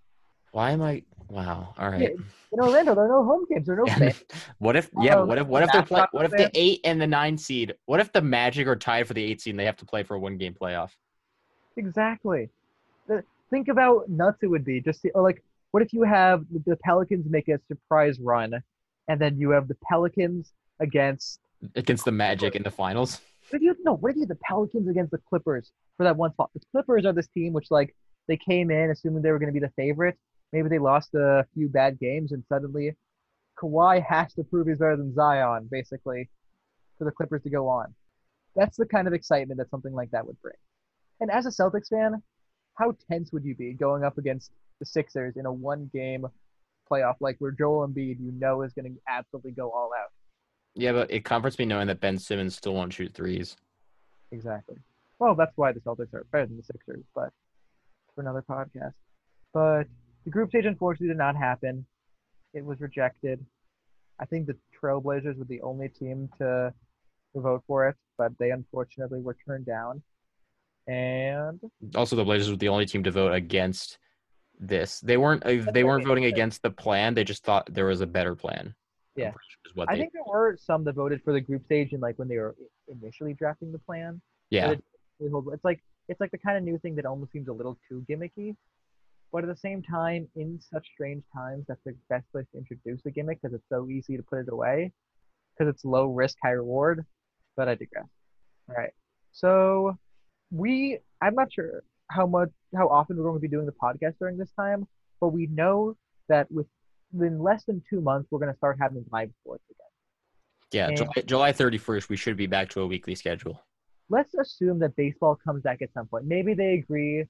[0.53, 2.13] why am I wow, all right.
[2.53, 3.67] In Orlando, there are no home games.
[3.67, 4.23] There are no fans.
[4.59, 6.81] what if yeah, Oh, what if what if they're that's play, what if the eight
[6.85, 9.61] and the nine seed what if the Magic are tied for the eight seed and
[9.61, 10.91] they have to play for a one game playoff?
[11.77, 12.49] Exactly.
[13.09, 16.77] The- Think about nuts it would be just or like what if you have the
[16.77, 18.55] Pelicans make a surprise run,
[19.09, 21.41] and then you have the Pelicans against
[21.77, 23.21] Against the Magic in the finals.
[23.51, 26.17] what if you no what if you have the Pelicans against the Clippers for that
[26.17, 26.51] one spot?
[26.55, 27.95] The Clippers are this team which like
[28.27, 30.19] they came in assuming they were going to be the favorite.
[30.53, 32.97] Maybe they lost a few bad games and suddenly
[33.59, 36.29] Kawhi has to prove he's better than Zion basically
[36.99, 37.95] for the Clippers to go on.
[38.55, 40.55] That's the kind of excitement that something like that would bring.
[41.21, 42.23] And as a Celtics fan,
[42.75, 46.27] how tense would you be going up against the Sixers in a one game
[46.91, 50.11] playoff like where Joel Embiid you know is going to absolutely go all out?
[50.75, 53.57] Yeah, but it comforts me knowing that Ben Simmons still won't shoot threes.
[54.31, 54.77] Exactly.
[55.19, 57.31] Well, that's why the Celtics are better than the Sixers, but
[58.15, 58.93] for another podcast.
[59.55, 59.85] But
[60.27, 61.87] the group stage unfortunately did not happen.
[62.53, 63.43] It was rejected.
[64.21, 66.75] I think the Trailblazers were the only team to,
[67.35, 70.03] to vote for it, but they unfortunately were turned down.
[70.87, 71.61] And
[71.95, 73.99] Also, the Blazers were the only team to vote against
[74.59, 75.01] this.
[75.01, 75.45] They weren't.
[75.45, 77.15] Uh, they weren't voting against the plan.
[77.15, 78.75] They just thought there was a better plan.
[79.17, 79.33] Yeah.
[79.89, 80.01] I they.
[80.03, 82.55] think there were some that voted for the group stage and like when they were
[82.89, 84.21] initially drafting the plan.
[84.51, 84.73] yeah.
[84.73, 84.85] It-
[85.19, 87.79] it It's like it's like the kind of new thing that almost seems a little
[87.89, 88.55] too gimmicky,
[89.33, 93.05] but at the same time, in such strange times, that's the best place to introduce
[93.07, 94.93] a gimmick because it's so easy to put it away,
[95.59, 97.05] because it's low risk, high reward.
[97.57, 98.07] But I digress.
[98.69, 98.93] All right,
[99.33, 99.97] so
[100.51, 104.19] we I'm not sure how much how often we're going to be doing the podcast
[104.19, 104.87] during this time,
[105.21, 105.97] but we know
[106.29, 109.87] that within less than two months we're going to start having live sports again.
[110.73, 110.89] Yeah.
[110.89, 113.63] and- July, July 31st, we should be back to a weekly schedule.
[114.09, 116.27] let's assume that baseball comes back at some point.
[116.27, 117.25] Maybe they agree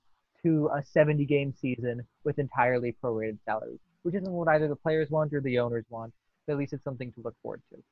[0.46, 5.10] to a 70 game season with entirely prorated salaries, which isn't what either the players
[5.10, 6.12] want or the owners want.
[6.46, 7.82] But at least it's something to look forward to.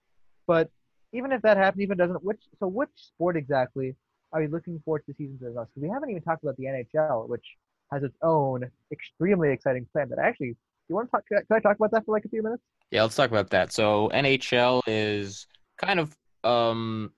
[0.46, 0.70] But
[1.12, 3.96] even if that happens, even doesn't, which so which sport exactly
[4.32, 5.70] are you looking forward to season the most?
[5.74, 7.44] Because we haven't even talked about the NHL, which
[7.92, 10.08] has its own extremely exciting plan.
[10.08, 10.56] That actually, do
[10.88, 11.24] you want to talk?
[11.28, 12.62] Can I talk about that for like a few minutes?
[12.90, 13.72] Yeah, let's talk about that.
[13.72, 17.10] So NHL is kind of um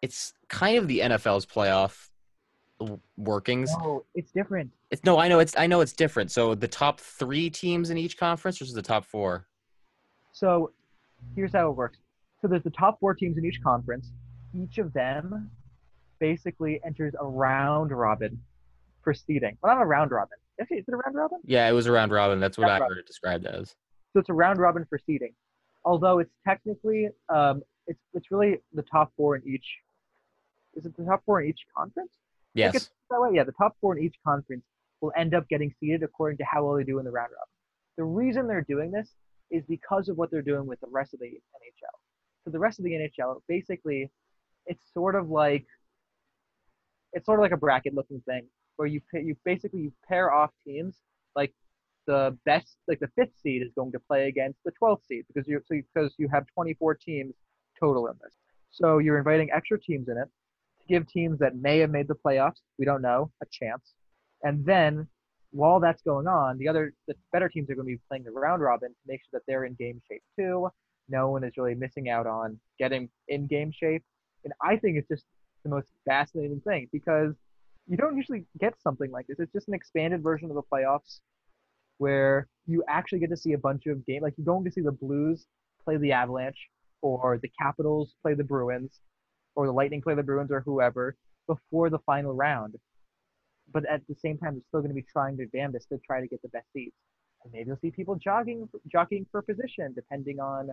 [0.00, 2.08] it's kind of the NFL's playoff
[3.16, 3.70] workings.
[3.78, 4.70] No, it's different.
[4.90, 6.30] It's no, I know it's I know it's different.
[6.30, 9.46] So the top 3 teams in each conference versus the top 4.
[10.32, 10.72] So
[11.34, 11.98] here's how it works.
[12.42, 14.12] So there's the top four teams in each conference.
[14.54, 15.50] Each of them
[16.18, 18.38] basically enters a round robin
[19.02, 19.56] for seeding.
[19.62, 20.36] Well, not a round robin.
[20.60, 21.38] Actually, is it a round robin?
[21.44, 22.38] Yeah, it was a round robin.
[22.40, 22.96] That's what Round I robin.
[22.96, 23.74] heard it described as.
[24.12, 25.32] So it's a round robin for seeding.
[25.84, 29.66] Although it's technically, um, it's it's really the top four in each.
[30.74, 32.12] Is it the top four in each conference?
[32.56, 32.90] Yes.
[33.10, 33.30] that way.
[33.34, 34.64] Yeah, the top four in each conference
[35.00, 37.48] will end up getting seeded according to how well they do in the round robin.
[37.98, 39.14] The reason they're doing this
[39.50, 41.96] is because of what they're doing with the rest of the NHL.
[42.44, 44.10] So the rest of the NHL, basically,
[44.66, 45.66] it's sort of like
[47.12, 50.50] it's sort of like a bracket looking thing where you you basically you pair off
[50.66, 50.96] teams
[51.34, 51.52] like
[52.06, 55.48] the best, like the fifth seed, is going to play against the 12th seed because
[55.48, 57.34] you so because you have 24 teams
[57.78, 58.32] total in this.
[58.70, 60.28] So you're inviting extra teams in it
[60.88, 63.94] give teams that may have made the playoffs, we don't know, a chance.
[64.42, 65.08] And then
[65.50, 68.30] while that's going on, the other the better teams are going to be playing the
[68.30, 70.68] round robin to make sure that they're in game shape too.
[71.08, 74.02] No one is really missing out on getting in game shape.
[74.44, 75.24] And I think it's just
[75.62, 77.34] the most fascinating thing because
[77.88, 79.38] you don't usually get something like this.
[79.38, 81.20] It's just an expanded version of the playoffs
[81.98, 84.22] where you actually get to see a bunch of games.
[84.22, 85.46] Like you're going to see the Blues
[85.84, 86.68] play the Avalanche,
[87.02, 89.00] or the Capitals play the Bruins,
[89.56, 91.16] or the Lightning play the Bruins, or whoever
[91.46, 92.76] before the final round.
[93.72, 96.20] But at the same time, they're still going to be trying their damnedest to try
[96.20, 96.94] to get the best seats.
[97.42, 100.70] And maybe you'll see people jogging, jockeying for position, depending on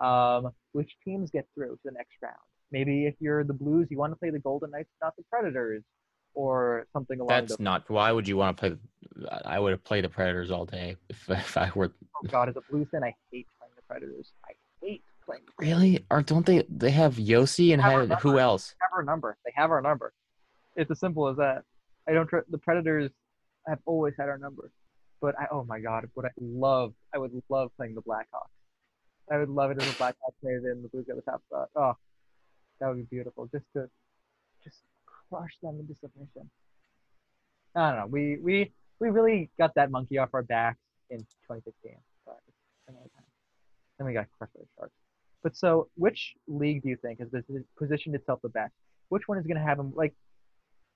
[0.00, 2.36] um, which teams get through to the next round.
[2.72, 5.82] Maybe if you're the Blues, you want to play the Golden Knights, not the Predators,
[6.34, 7.40] or something along that.
[7.40, 7.60] That's those.
[7.60, 7.90] not.
[7.90, 9.28] Why would you want to play?
[9.44, 11.92] I would have played the Predators all day if, if I were.
[12.16, 14.32] Oh God, as a Blues fan, I hate playing the Predators.
[14.46, 15.42] I hate playing.
[15.58, 16.04] Really?
[16.10, 16.64] Aren't don't they?
[16.68, 18.74] They have Yossi and Have had, who else?
[18.80, 19.36] have our number.
[19.44, 20.12] They have our number.
[20.76, 21.62] It's as simple as that.
[22.08, 22.28] I don't.
[22.28, 23.10] Tr- the Predators
[23.66, 24.70] have always had our number.
[25.20, 26.94] But I, oh my God, would I love?
[27.14, 28.48] I would love playing the Blackhawks.
[29.30, 31.68] I would love it if the Blackhawks it in the Blues got the top spot.
[31.76, 31.92] Oh,
[32.80, 33.48] that would be beautiful.
[33.52, 33.88] Just to,
[34.64, 34.78] just
[35.28, 36.50] crush them into submission.
[37.76, 38.06] I don't know.
[38.06, 40.78] We we we really got that monkey off our backs
[41.10, 41.96] in 2016.
[42.26, 42.38] But
[42.88, 43.24] another time.
[43.98, 44.94] Then we got crushed by the Sharks.
[45.42, 47.28] But so, which league do you think has
[47.78, 48.72] positioned itself the best?
[49.08, 49.92] Which one is going to have them?
[49.94, 50.14] Like,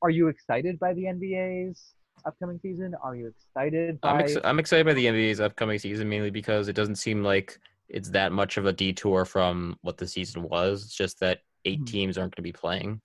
[0.02, 1.94] are you excited by the NBA's
[2.26, 2.94] upcoming season?
[3.02, 4.10] Are you excited by?
[4.10, 7.58] I'm ex- I'm excited by the NBA's upcoming season mainly because it doesn't seem like
[7.88, 10.84] it's that much of a detour from what the season was.
[10.84, 11.86] It's just that 8 Mhm.
[11.86, 13.00] teams aren't going to be playing.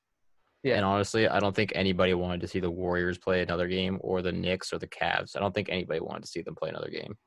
[0.63, 0.75] Yeah.
[0.75, 4.21] And honestly, I don't think anybody wanted to see the Warriors play another game or
[4.21, 5.35] the Knicks or the Cavs.
[5.37, 7.17] I don't think anybody wanted to see them play another game.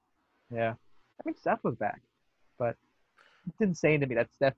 [0.50, 0.72] Yeah.
[0.74, 2.02] I mean, Steph was back,
[2.58, 2.76] but
[3.48, 4.54] it's insane to me that Steph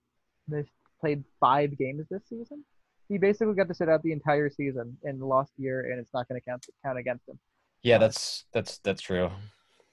[0.49, 0.71] missed,
[1.01, 2.65] played five games this season.
[3.09, 6.13] He basically got to sit out the entire season in the lost year, and it's
[6.15, 7.39] not going to count count against him.
[7.83, 9.31] Yeah, Uh, that's that's that's true.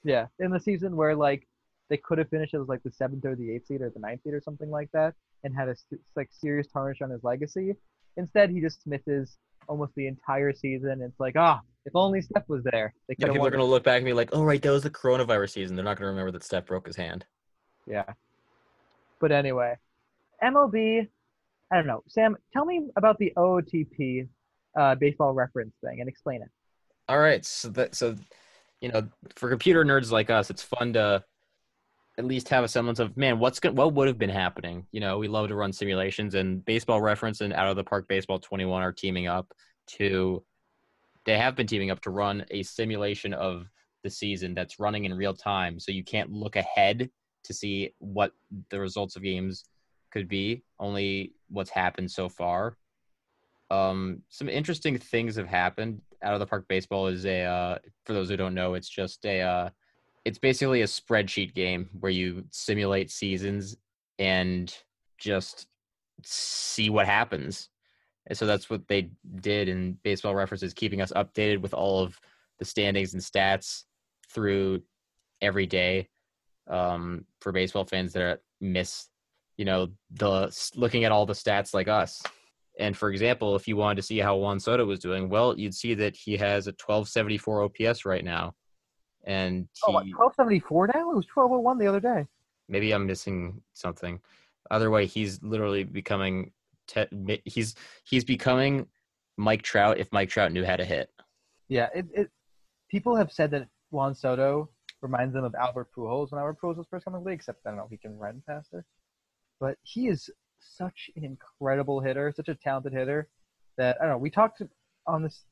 [0.03, 1.47] Yeah, in the season where like
[1.89, 4.23] they could have finished as like the seventh or the eighth seed or the ninth
[4.23, 5.75] seed or something like that, and had a
[6.15, 7.75] like serious tarnish on his legacy.
[8.17, 11.01] Instead, he just misses almost the entire season.
[11.01, 13.59] It's like, ah, if only Steph was there, they Yeah, could have people are going
[13.61, 15.97] to look back and be like, "Oh, right, that was the coronavirus season." They're not
[15.97, 17.25] going to remember that Steph broke his hand.
[17.85, 18.13] Yeah.
[19.21, 19.75] But anyway,
[20.43, 21.07] MLB,
[21.71, 22.03] I don't know.
[22.09, 24.27] Sam, tell me about the OOTP
[24.77, 26.49] uh, baseball reference thing and explain it.
[27.07, 28.15] All right, so that so
[28.81, 31.23] you know, for computer nerds like us, it's fun to
[32.17, 34.87] at least have a semblance of man, what's go- what would have been happening.
[34.91, 38.07] You know, we love to run simulations, and Baseball Reference and Out of the Park
[38.07, 39.53] Baseball 21 are teaming up
[39.97, 40.43] to.
[41.25, 43.67] They have been teaming up to run a simulation of
[44.03, 47.11] the season that's running in real time, so you can't look ahead
[47.43, 48.33] to see what
[48.69, 49.65] the results of games
[50.11, 50.63] could be.
[50.79, 52.77] Only what's happened so far.
[53.69, 56.01] Um, some interesting things have happened.
[56.23, 59.25] Out of the Park Baseball is a uh, for those who don't know, it's just
[59.25, 59.69] a uh,
[60.25, 63.77] it's basically a spreadsheet game where you simulate seasons
[64.19, 64.75] and
[65.17, 65.67] just
[66.23, 67.69] see what happens.
[68.27, 72.19] And so that's what they did in Baseball References, keeping us updated with all of
[72.59, 73.85] the standings and stats
[74.29, 74.83] through
[75.41, 76.07] every day
[76.71, 79.07] um, for baseball fans that miss,
[79.57, 82.23] you know, the looking at all the stats like us.
[82.79, 85.75] And for example, if you wanted to see how Juan Soto was doing, well, you'd
[85.75, 88.55] see that he has a 1274 OPS right now.
[89.25, 91.11] And Oh, what, he, 1274 now?
[91.11, 92.25] It was 1201 the other day.
[92.69, 94.19] maybe I'm missing something.
[94.71, 96.53] Either way, he's literally becoming
[96.87, 98.87] te- he's he's becoming
[99.37, 101.09] Mike Trout if Mike Trout knew how to hit.
[101.67, 102.29] Yeah, it, it
[102.89, 104.69] people have said that Juan Soto
[105.01, 107.65] reminds them of Albert Pujols when Albert Pujols was first coming to the league, except
[107.65, 108.85] I don't know, he can run faster.
[109.59, 113.27] But he is such an incredible hitter, such a talented hitter
[113.77, 114.17] that I don't know.
[114.17, 114.61] We talked
[115.07, 115.43] on this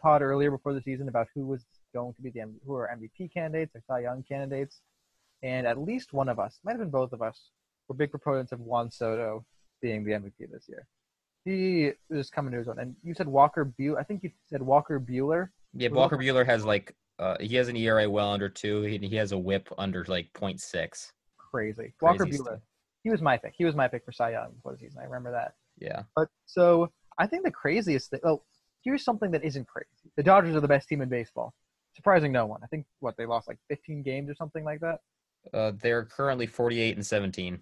[0.00, 3.32] pod earlier before the season about who was going to be the who are MVP
[3.32, 4.80] candidates or Cy Young candidates,
[5.42, 7.50] and at least one of us, might have been both of us,
[7.88, 9.44] were big proponents of Juan Soto
[9.80, 10.86] being the MVP this year.
[11.44, 13.98] He is coming to his own, and you said Walker Buehler.
[13.98, 15.50] I think you said Walker Buehler.
[15.74, 18.82] Yeah, Walker Buehler has like uh, he has an ERA well under two.
[18.82, 21.12] He, he has a WHIP under like 0.6.
[21.38, 21.94] crazy.
[22.00, 22.60] Walker Crazy Buehler.
[23.02, 23.54] He was my pick.
[23.56, 25.00] He was my pick for Cy Young before the season.
[25.00, 25.54] I remember that.
[25.78, 26.02] Yeah.
[26.16, 28.20] But so I think the craziest thing.
[28.24, 28.42] Oh,
[28.82, 30.10] here's something that isn't crazy.
[30.16, 31.52] The Dodgers are the best team in baseball.
[31.94, 32.60] Surprising no one.
[32.64, 35.00] I think what they lost like 15 games or something like that.
[35.52, 37.60] Uh, they're currently 48 and 17.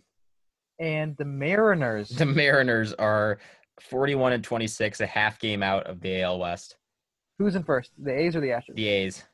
[0.80, 2.08] And the Mariners.
[2.08, 3.38] The Mariners are
[3.80, 6.76] 41 and 26, a half game out of the AL West.
[7.38, 7.90] who's in first?
[7.98, 8.74] The A's or the Astros?
[8.76, 9.24] The A's.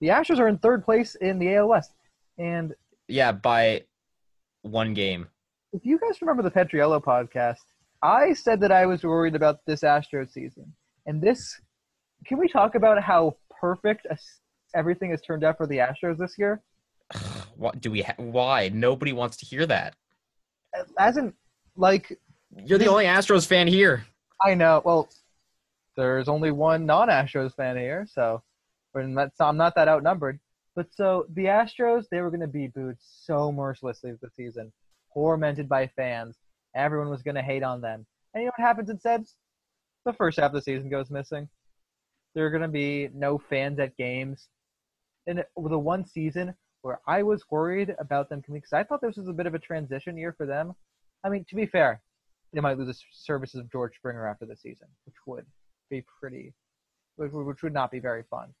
[0.00, 1.92] The Astros are in third place in the AL West,
[2.38, 2.74] and
[3.08, 3.84] Yeah, by
[4.62, 5.26] one game.
[5.72, 7.56] if you guys remember the Petriello podcast,
[8.02, 10.72] I said that I was worried about this Astros season.
[11.06, 11.60] And this,
[12.26, 14.06] can we talk about how perfect
[14.74, 16.62] everything has turned out for the Astros this year?
[17.56, 18.02] What do we?
[18.02, 18.68] Ha- why?
[18.72, 19.96] Nobody wants to hear that.
[20.96, 21.32] As in,
[21.74, 22.16] like,
[22.56, 24.04] You're the This- only Astros fan here.
[24.46, 25.08] I know, well,
[25.96, 28.44] there's only one non Astros fan here, so
[28.94, 30.40] and that's, I'm not that outnumbered.
[30.74, 34.72] But so the Astros, they were going to be booed so mercilessly this season,
[35.12, 36.36] tormented by fans.
[36.74, 38.06] Everyone was going to hate on them.
[38.32, 39.24] And you know what happens instead?
[40.04, 41.48] The first half of the season goes missing.
[42.34, 44.48] There are going to be no fans at games.
[45.26, 49.28] And the one season where I was worried about them because I thought this was
[49.28, 50.74] a bit of a transition year for them.
[51.24, 52.00] I mean, to be fair,
[52.52, 55.44] they might lose the services of George Springer after the season, which would
[55.90, 56.54] be pretty,
[57.16, 58.54] which would not be very fun.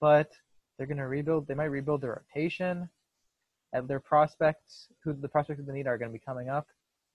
[0.00, 0.30] But
[0.76, 1.48] they're going to rebuild.
[1.48, 2.88] They might rebuild their rotation,
[3.72, 6.66] and their prospects, who the prospects they need, are going to be coming up.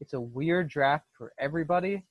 [0.02, 2.04] It's a weird draft for everybody,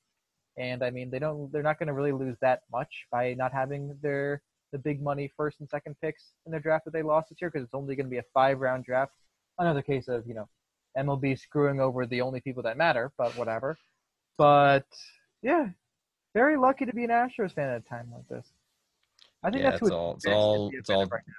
[0.56, 1.52] and I mean they don't.
[1.52, 4.42] They're not going to really lose that much by not having their
[4.72, 7.50] the big money first and second picks in their draft that they lost this year
[7.50, 9.12] because it's only going to be a five round draft.
[9.58, 10.48] Another case of you know
[10.96, 13.76] MLB screwing over the only people that matter, but whatever.
[14.38, 14.86] But
[15.42, 15.68] yeah,
[16.34, 18.46] very lucky to be an Astros fan at a time like this.
[19.42, 21.34] I think Yeah, that's it's all- it's all- it's all right now,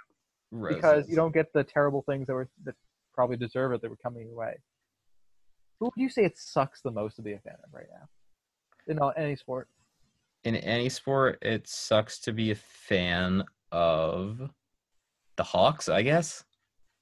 [0.59, 0.75] Roses.
[0.75, 2.75] because you don't get the terrible things that were that
[3.13, 4.57] probably deserve it that were coming your way.
[5.79, 8.07] Who would you say it sucks the most to be a fan of right now?
[8.87, 9.69] In all, any sport.
[10.43, 14.51] in any sport, it sucks to be a fan of
[15.37, 15.87] the Hawks.
[15.87, 16.43] I guess.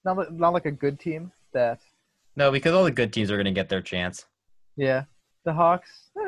[0.06, 1.82] Not not like a good team that
[2.36, 4.26] No, because all the good teams are going to get their chance.
[4.76, 5.06] yeah
[5.44, 6.12] the Hawks.
[6.18, 6.21] eh,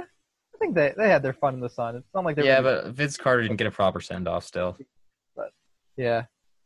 [0.64, 1.96] think they they had their fun in the sun.
[1.96, 4.44] It's not like they're Yeah, really- but Vince Carter didn't get a proper send off.
[4.46, 4.78] Still,
[5.36, 5.52] But
[5.98, 6.24] Yeah.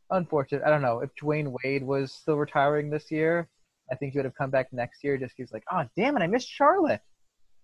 [0.09, 0.63] Unfortunate.
[0.65, 0.99] I don't know.
[0.99, 3.49] If Dwyane Wade was still retiring this year,
[3.91, 6.21] I think he would have come back next year just he's like, oh, damn it,
[6.21, 7.01] I missed Charlotte.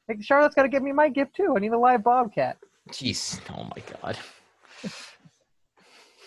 [0.09, 1.53] Like, Charlotte's got to give me my gift, too.
[1.55, 2.57] I need a live Bobcat.
[2.89, 4.17] jeez, oh my god.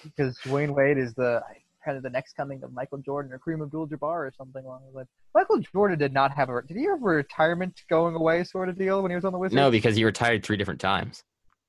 [0.05, 1.43] Because Dwyane Wade is the
[1.87, 4.95] kind of the next coming of Michael Jordan or Kareem Abdul-Jabbar or something along those
[4.95, 5.09] lines.
[5.35, 6.61] Michael Jordan did not have a.
[6.67, 9.39] Did he have a retirement going away sort of deal when he was on the
[9.39, 9.55] Wizards?
[9.55, 11.23] No, because he retired three different times.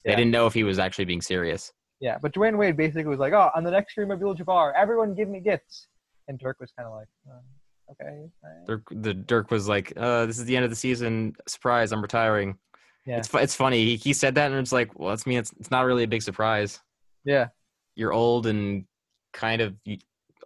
[0.04, 0.18] They Yeah.
[0.18, 1.72] didn't know if he was actually being serious.
[2.00, 4.74] Yeah, but Dwyane Wade basically was like, oh, I'm the next Kareem Abdul-Jabbar.
[4.76, 5.88] Everyone give me gifts.
[6.28, 8.28] And Dirk was kind of like, uh, okay.
[8.44, 11.36] all right." Dirk, the Dirk was like, uh, "This is the end of the season.
[11.48, 11.92] Surprise!
[11.92, 12.58] I'm retiring."
[13.06, 13.18] Yeah.
[13.20, 13.86] It's it's funny.
[13.86, 15.38] He, he said that, and it's like, well, that's me.
[15.38, 16.82] It's it's not really a big surprise.
[17.24, 17.48] Yeah,
[17.96, 18.86] You're old and
[19.34, 19.76] kind of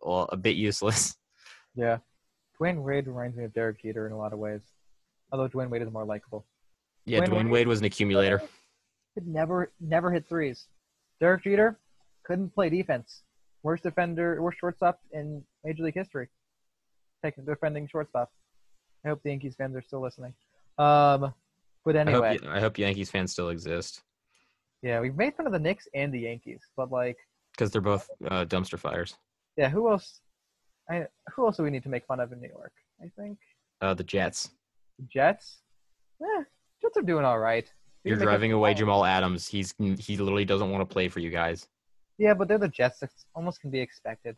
[0.02, 1.16] well, a bit useless.
[1.76, 1.98] yeah.
[2.60, 4.62] Dwyane Wade reminds me of Derek Jeter in a lot of ways.
[5.32, 6.46] Although Dwyane Wade is more likable.
[7.06, 8.42] Yeah, Dwyane Dwyane Wade- Wade was an accumulator.
[9.14, 10.68] Could never, never hit threes.
[11.20, 11.80] Derek Jeter
[12.24, 13.24] couldn't play defense.
[13.64, 16.30] Worst defender, worst shortstop in Major League history.
[17.24, 18.32] Taking defending shortstop.
[19.06, 20.34] I hope the Yankees fans are still listening.
[20.78, 21.34] Um,
[21.84, 24.02] but I anyway, hope, I hope Yankees fans still exist
[24.82, 27.18] yeah, we've made fun of the Knicks and the Yankees, but like,
[27.62, 29.16] because they're both uh, dumpster fires.
[29.56, 30.22] yeah, who else?
[30.90, 32.74] I, who else do we need to make fun of in New York?
[33.00, 33.38] I think
[33.82, 34.50] Uh, the Jets.
[34.98, 35.62] the Jets.
[36.20, 36.44] Yeah,
[36.82, 37.72] Jets are doing all right.
[38.04, 39.48] You're driving away Jamal Adams.
[39.48, 41.68] He's he literally doesn't want to play for you guys.
[42.18, 42.98] Yeah, but they're the Jets.
[43.00, 44.36] That's almost can be expected.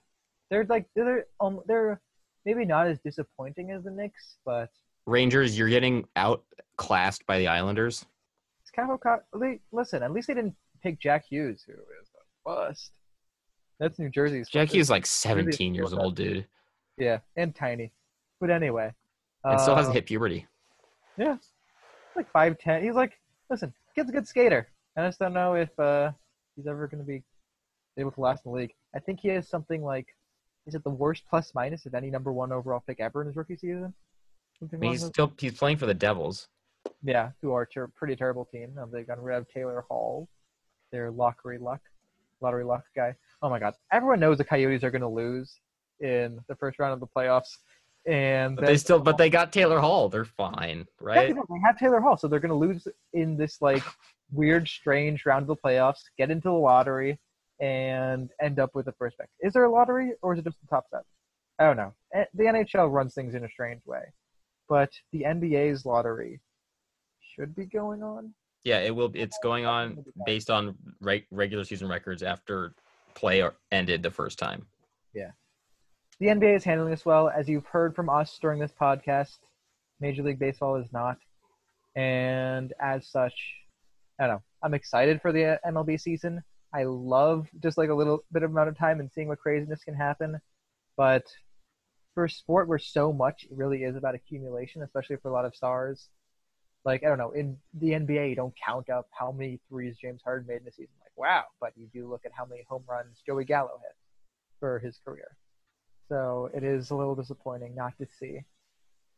[0.49, 2.01] They're like they're um they're
[2.45, 4.69] maybe not as disappointing as the Knicks, but
[5.05, 8.05] Rangers, you're getting outclassed by the Islanders.
[8.63, 8.99] it's kind of
[9.71, 10.03] listen.
[10.03, 12.91] At least they didn't pick Jack Hughes, who is a bust.
[13.79, 14.49] That's New Jersey's.
[14.49, 16.45] Jackie is like Really 17 years old, dude,
[16.97, 17.91] yeah, and tiny.
[18.39, 18.91] But anyway,
[19.43, 20.47] and still hasn't uh, hit puberty.
[21.17, 21.37] Yeah,
[22.15, 22.83] like five ten.
[22.83, 23.19] He's like,
[23.49, 24.67] listen, kid's a good skater.
[24.97, 26.11] I just don't know if uh,
[26.55, 27.23] he's ever going to be
[27.97, 28.73] able to last in the league.
[28.95, 30.07] I think he has something like,
[30.67, 33.35] is it the worst plus minus of any number one overall pick ever in his
[33.35, 33.93] rookie season?
[34.59, 36.47] Something I mean, he's still he's playing for the Devils.
[37.03, 38.77] yeah, who are a ter- pretty terrible team.
[38.79, 40.27] Um, they got rid of Taylor Hall,
[40.91, 41.81] their lottery luck,
[42.41, 43.15] lottery luck guy.
[43.43, 43.73] Oh my God!
[43.91, 45.59] Everyone knows the Coyotes are going to lose
[45.99, 47.49] in the first round of the playoffs,
[48.07, 50.07] and then- they still, but they got Taylor Hall.
[50.09, 51.27] They're fine, right?
[51.27, 53.83] they they have Taylor Hall, so they're going to lose in this like
[54.31, 57.19] weird, strange round of the playoffs, get into the lottery,
[57.59, 59.27] and end up with the first pick.
[59.41, 61.03] Is there a lottery, or is it just the top seven?
[61.59, 61.93] I don't know.
[62.15, 64.03] Eh, The NHL runs things in a strange way,
[64.69, 66.39] but the NBA's lottery
[67.35, 68.33] should be going on.
[68.63, 69.11] Yeah, it will.
[69.13, 72.73] It's going on based on reg- regular season records after
[73.15, 74.65] play ended the first time.
[75.13, 75.31] Yeah.
[76.19, 79.37] The NBA is handling this well, as you've heard from us during this podcast.
[79.99, 81.17] Major League Baseball is not,
[81.95, 83.33] and as such,
[84.19, 84.43] I don't know.
[84.61, 86.41] I'm excited for the uh, MLB season.
[86.73, 89.83] I love just like a little bit of amount of time and seeing what craziness
[89.83, 90.39] can happen.
[90.97, 91.23] But
[92.13, 95.55] for a sport where so much really is about accumulation, especially for a lot of
[95.55, 96.09] stars,
[96.85, 100.21] like I don't know, in the NBA, you don't count up how many threes James
[100.23, 100.93] Harden made in a season.
[101.15, 103.95] Wow, but you do look at how many home runs Joey Gallo hit
[104.59, 105.37] for his career.
[106.09, 108.41] So it is a little disappointing not to see,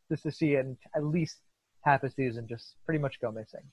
[0.09, 0.65] just to see it
[0.95, 1.37] at least
[1.81, 3.63] half a season just pretty much go missing.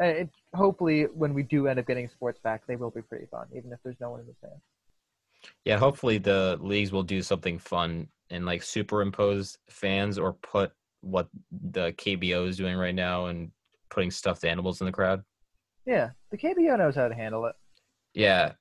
[0.00, 3.26] Uh, It, hopefully, when we do end up getting sports back, they will be pretty
[3.26, 4.62] fun, even if there's no one in the stands.
[5.64, 11.28] Yeah, hopefully the leagues will do something fun and like superimpose fans or put what
[11.70, 13.50] the KBO is doing right now and
[13.90, 15.22] putting stuffed animals in the crowd.
[15.86, 17.54] Yeah, the KBO knows how to handle it,
[18.16, 18.52] Yeah,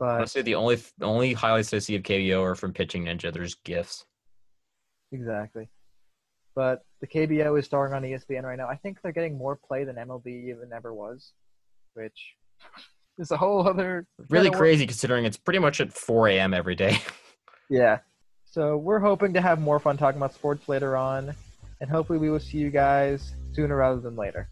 [0.00, 3.32] but honestly, the only the only highlights I see of KBO are from Pitching Ninja.
[3.32, 4.04] There's gifs.
[5.12, 5.68] exactly.
[6.54, 8.66] But the KBO is starring on ESPN right now.
[8.66, 11.32] I think they're getting more play than MLB even ever was,
[11.94, 12.34] which
[13.18, 16.52] is a whole other Really crazy considering it's pretty much at 4 a.m.
[16.54, 16.98] every day.
[17.68, 17.98] Yeah.
[18.44, 21.34] So we're hoping to have more fun talking about sports later on,
[21.80, 24.48] and hopefully we will see you guys sooner rather than later.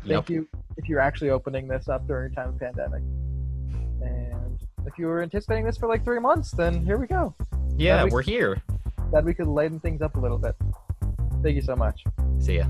[0.00, 0.30] Thank Yep.
[0.30, 3.02] you if you're actually opening this up during a time of pandemic.
[4.86, 7.34] If you were anticipating this for like three months, then here we go.
[7.76, 8.62] Yeah, we- we're here.
[9.10, 10.54] Glad we could lighten things up a little bit.
[11.42, 12.02] Thank you so much.
[12.38, 12.66] See ya.